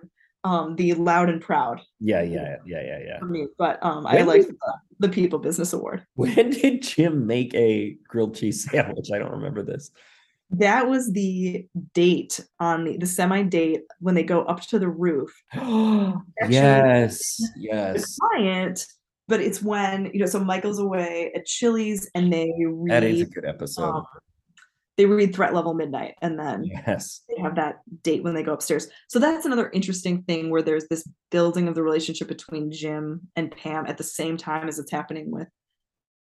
[0.44, 2.22] um, the Loud and Proud Yeah.
[2.22, 2.56] Yeah.
[2.64, 2.82] Yeah.
[2.82, 2.98] Yeah.
[3.04, 3.18] Yeah.
[3.18, 3.48] for me.
[3.58, 4.56] But um, I like the,
[5.00, 6.06] the People Business Award.
[6.14, 9.08] When did Jim make a grilled cheese sandwich?
[9.12, 9.90] I don't remember this.
[10.52, 14.88] That was the date on the, the semi date when they go up to the
[14.88, 15.32] roof.
[15.54, 17.40] yes.
[17.56, 18.18] Yes.
[18.18, 18.86] client,
[19.28, 20.26] but it's when you know.
[20.26, 23.82] So Michael's away at Chili's, and they read That is a good episode.
[23.82, 24.04] um,
[24.98, 27.22] they read Threat Level Midnight, and then yes.
[27.28, 28.88] they have that date when they go upstairs.
[29.08, 33.50] So that's another interesting thing where there's this building of the relationship between Jim and
[33.50, 35.48] Pam at the same time as it's happening with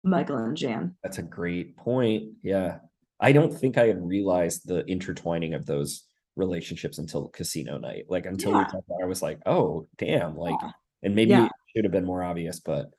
[0.04, 0.96] Michael and Jan.
[1.02, 2.34] That's a great point.
[2.42, 2.78] Yeah.
[3.20, 6.04] I don't think I had realized the intertwining of those
[6.36, 8.04] relationships until casino night.
[8.08, 10.54] Like until we talked about I was like, oh damn, like
[11.02, 11.46] and maybe Yeah.
[11.46, 12.90] it should have been more obvious, but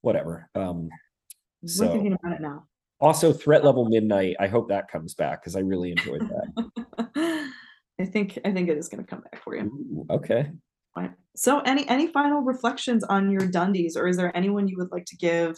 [0.00, 0.48] whatever.
[0.54, 0.88] Um
[1.62, 2.66] We're So- thinking about it now.
[3.00, 4.36] also threat level midnight.
[4.40, 7.10] I hope that comes back because I really enjoyed that.
[8.00, 9.62] I think I think it is going to come back for you.
[9.64, 10.50] Ooh, okay.
[10.96, 11.12] Right.
[11.36, 15.04] So any any final reflections on your Dundies or is there anyone you would like
[15.06, 15.56] to give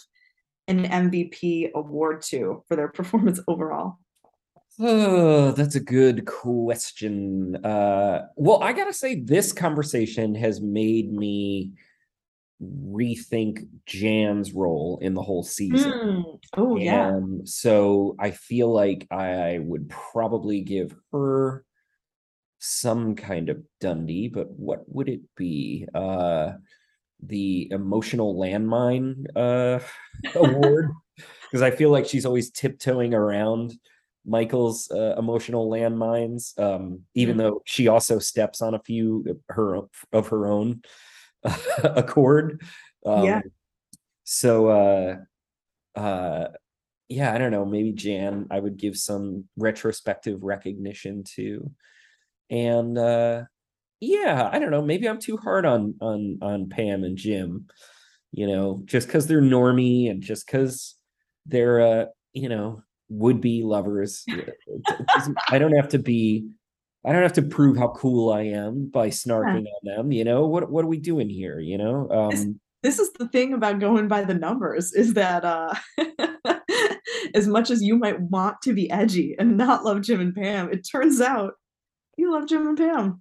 [0.69, 3.99] an MVP award to for their performance overall?
[4.81, 7.57] Oh, that's a good question.
[7.65, 11.73] Uh, well, I gotta say, this conversation has made me
[12.63, 15.93] rethink Jan's role in the whole season.
[15.93, 17.21] Mm, Oh yeah.
[17.45, 21.65] So I feel like I would probably give her
[22.59, 25.87] some kind of Dundie, but what would it be?
[25.95, 26.53] Uh,
[27.23, 29.81] the emotional landmine uh,
[30.35, 30.91] award,
[31.45, 33.75] because I feel like she's always tiptoeing around
[34.27, 37.39] Michael's uh, emotional landmines, um, even Mm.
[37.39, 39.81] though she also steps on a few of her
[40.13, 40.83] of her own
[41.85, 42.63] accord.
[43.07, 43.41] Um, Yeah.
[44.25, 45.17] So, uh,
[45.99, 46.49] uh,
[47.09, 47.65] yeah, I don't know.
[47.65, 51.71] Maybe Jan, I would give some retrospective recognition to,
[52.49, 53.45] and uh,
[54.01, 54.83] yeah, I don't know.
[54.83, 57.67] Maybe I'm too hard on on on Pam and Jim.
[58.33, 60.95] You know, just because they're normie and just because
[61.47, 64.23] they're uh, you know, would be lovers.
[64.27, 66.49] It- it doesn't- I don't have to be.
[67.05, 70.13] I don't have to prove how cool I am by snarking on them.
[70.13, 70.71] You know what?
[70.71, 71.59] What are we doing here?
[71.61, 72.09] You know.
[72.11, 75.75] Um, this is the thing about going by the numbers is that uh
[77.35, 80.71] as much as you might want to be edgy and not love Jim and Pam,
[80.73, 81.55] it turns out
[82.17, 83.21] you love Jim and Pam.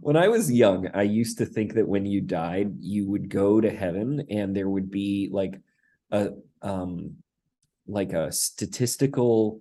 [0.00, 3.60] when I was young, I used to think that when you died, you would go
[3.60, 5.60] to heaven and there would be like
[6.10, 6.30] a
[6.62, 7.16] um
[7.86, 9.60] like a statistical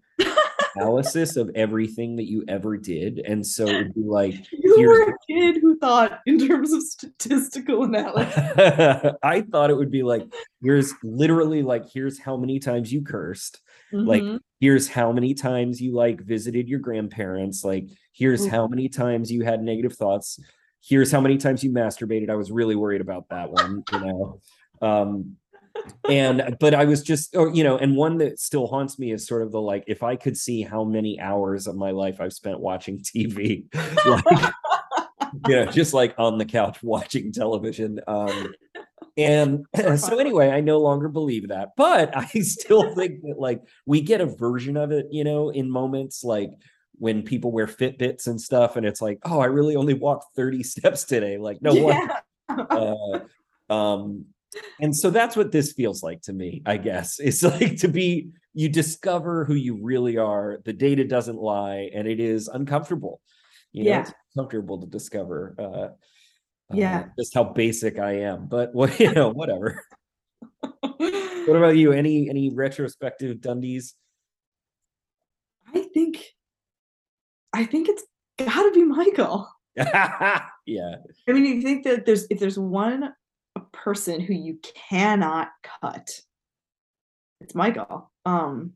[0.75, 3.19] analysis of everything that you ever did.
[3.19, 6.83] And so it would be like You were a kid who thought in terms of
[6.83, 8.35] statistical analysis.
[9.23, 10.23] I thought it would be like
[10.61, 13.61] here's literally like here's how many times you cursed.
[13.91, 14.39] Like, Mhm.
[14.59, 17.63] Here's how many times you like visited your grandparents.
[17.63, 18.49] Like here's Ooh.
[18.49, 20.37] how many times you had negative thoughts.
[20.81, 22.29] Here's how many times you masturbated.
[22.29, 24.41] I was really worried about that one, you know.
[24.81, 25.37] Um
[26.09, 29.27] and but I was just or you know, and one that still haunts me is
[29.27, 32.33] sort of the like if I could see how many hours of my life I've
[32.33, 33.65] spent watching TV,
[34.05, 34.53] like
[35.47, 37.99] you know, just like on the couch watching television.
[38.07, 38.53] Um,
[39.17, 39.65] and
[39.97, 44.21] so anyway, I no longer believe that, but I still think that like we get
[44.21, 46.51] a version of it, you know, in moments like
[46.93, 50.63] when people wear Fitbits and stuff, and it's like, oh, I really only walked 30
[50.63, 51.37] steps today.
[51.37, 52.19] Like, no yeah.
[52.49, 53.19] Uh,
[53.69, 54.25] um,
[54.81, 57.19] and so that's what this feels like to me, I guess.
[57.23, 60.59] It's like to be you discover who you really are.
[60.65, 63.21] The data doesn't lie, and it is uncomfortable.
[63.71, 64.01] You know, Yeah.
[64.01, 65.87] it's comfortable to discover uh
[66.75, 66.99] Yeah.
[66.99, 68.47] uh, just how basic I am.
[68.47, 69.83] But what you know, whatever.
[71.47, 71.91] What about you?
[71.93, 73.93] Any any retrospective Dundies?
[75.73, 76.23] I think
[77.53, 78.03] I think it's
[78.37, 79.49] gotta be Michael.
[79.75, 80.41] yeah.
[81.27, 83.13] I mean, you think that there's if there's one
[83.83, 84.59] person who you
[84.89, 85.49] cannot
[85.81, 86.09] cut,
[87.41, 88.11] it's Michael.
[88.25, 88.73] Um,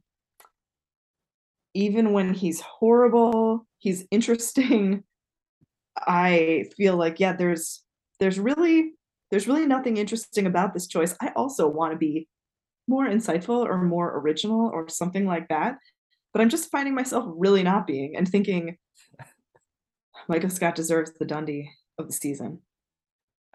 [1.73, 5.03] even when he's horrible, he's interesting.
[5.97, 7.83] I feel like yeah, there's
[8.19, 8.93] there's really
[9.29, 11.15] there's really nothing interesting about this choice.
[11.21, 12.27] I also want to be
[12.87, 15.77] more insightful or more original or something like that,
[16.33, 18.77] but I'm just finding myself really not being and thinking
[20.27, 22.59] Michael Scott deserves the Dundie of the season.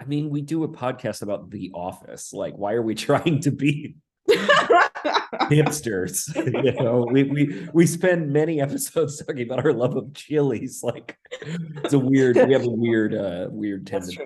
[0.00, 2.32] I mean, we do a podcast about The Office.
[2.32, 3.96] Like, why are we trying to be
[4.28, 6.34] hipsters?
[6.36, 10.82] you know, we we we spend many episodes talking about our love of Chili's.
[10.82, 12.36] Like, it's a weird.
[12.36, 14.18] We have a weird, uh, weird tendency.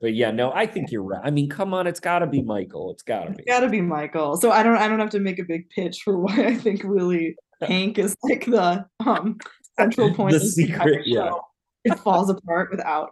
[0.00, 1.20] But yeah, no, I think you're right.
[1.22, 2.92] I mean, come on, it's got to be Michael.
[2.92, 3.42] It's got to be.
[3.42, 4.36] It's gotta be Michael.
[4.36, 6.82] So I don't I don't have to make a big pitch for why I think
[6.84, 9.38] really Hank is like the um
[9.78, 11.28] central point the secret, yeah.
[11.28, 11.42] show.
[11.84, 13.10] It falls apart without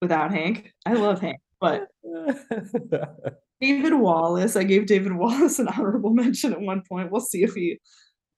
[0.00, 0.72] without Hank.
[0.86, 1.88] I love Hank, but
[3.60, 7.10] David Wallace, I gave David Wallace an honorable mention at one point.
[7.10, 7.78] We'll see if he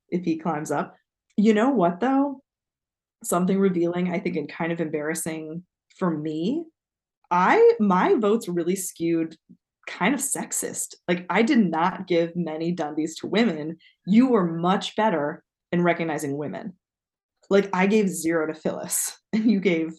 [0.08, 0.94] if he climbs up.
[1.36, 2.42] You know what though?
[3.24, 5.64] Something revealing, I think, and kind of embarrassing
[5.98, 6.64] for me.
[7.30, 9.36] I my votes really skewed
[9.86, 10.94] kind of sexist.
[11.08, 13.78] Like I did not give many Dundies to women.
[14.06, 15.42] You were much better
[15.72, 16.74] in recognizing women.
[17.50, 19.98] Like I gave zero to Phyllis, and you gave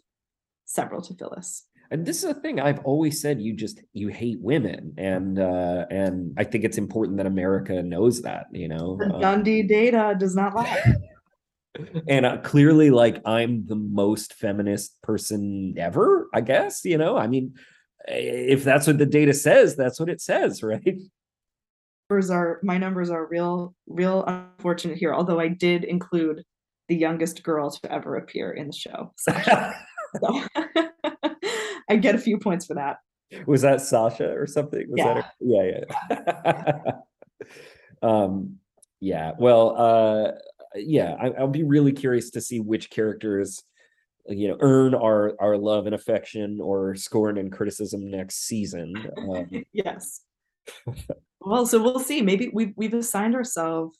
[0.65, 1.65] several to Phyllis.
[1.91, 3.41] And this is a thing I've always said.
[3.41, 8.21] You just you hate women, and uh and I think it's important that America knows
[8.23, 8.47] that.
[8.51, 10.81] You know, The Um, Dundie data does not lie.
[12.07, 17.27] and uh, clearly like i'm the most feminist person ever i guess you know i
[17.27, 17.53] mean
[18.07, 20.97] if that's what the data says that's what it says right
[22.09, 26.43] numbers are my numbers are real real unfortunate here although i did include
[26.87, 29.33] the youngest girl to ever appear in the show so,
[30.21, 30.43] so
[31.89, 32.97] i get a few points for that.
[33.45, 34.85] Was that sasha or something?
[34.89, 36.91] Was that her- yeah yeah.
[38.01, 38.57] Um
[38.99, 40.31] yeah well uh
[40.75, 43.63] yeah I, i'll be really curious to see which characters
[44.27, 48.93] you know earn our our love and affection or scorn and criticism next season.
[49.17, 50.21] Um, yes.
[51.39, 52.21] Well so we'll see.
[52.21, 53.97] Maybe we've, we've assigned ourselves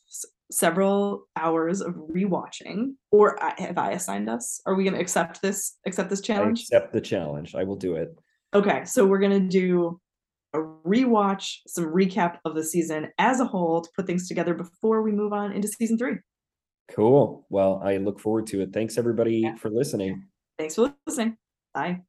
[0.51, 5.41] several hours of rewatching or I, have i assigned us are we going to accept
[5.41, 8.17] this accept this I challenge accept the challenge i will do it
[8.53, 9.99] Okay, so we're gonna do
[10.53, 15.01] a rewatch, some recap of the season as a whole to put things together before
[15.01, 16.15] we move on into season three.
[16.89, 17.45] Cool.
[17.49, 18.71] Well, I look forward to it.
[18.73, 19.55] Thanks everybody Yeah.
[19.55, 20.27] for listening.
[20.57, 21.37] Thanks for listening.
[21.73, 22.01] Bye.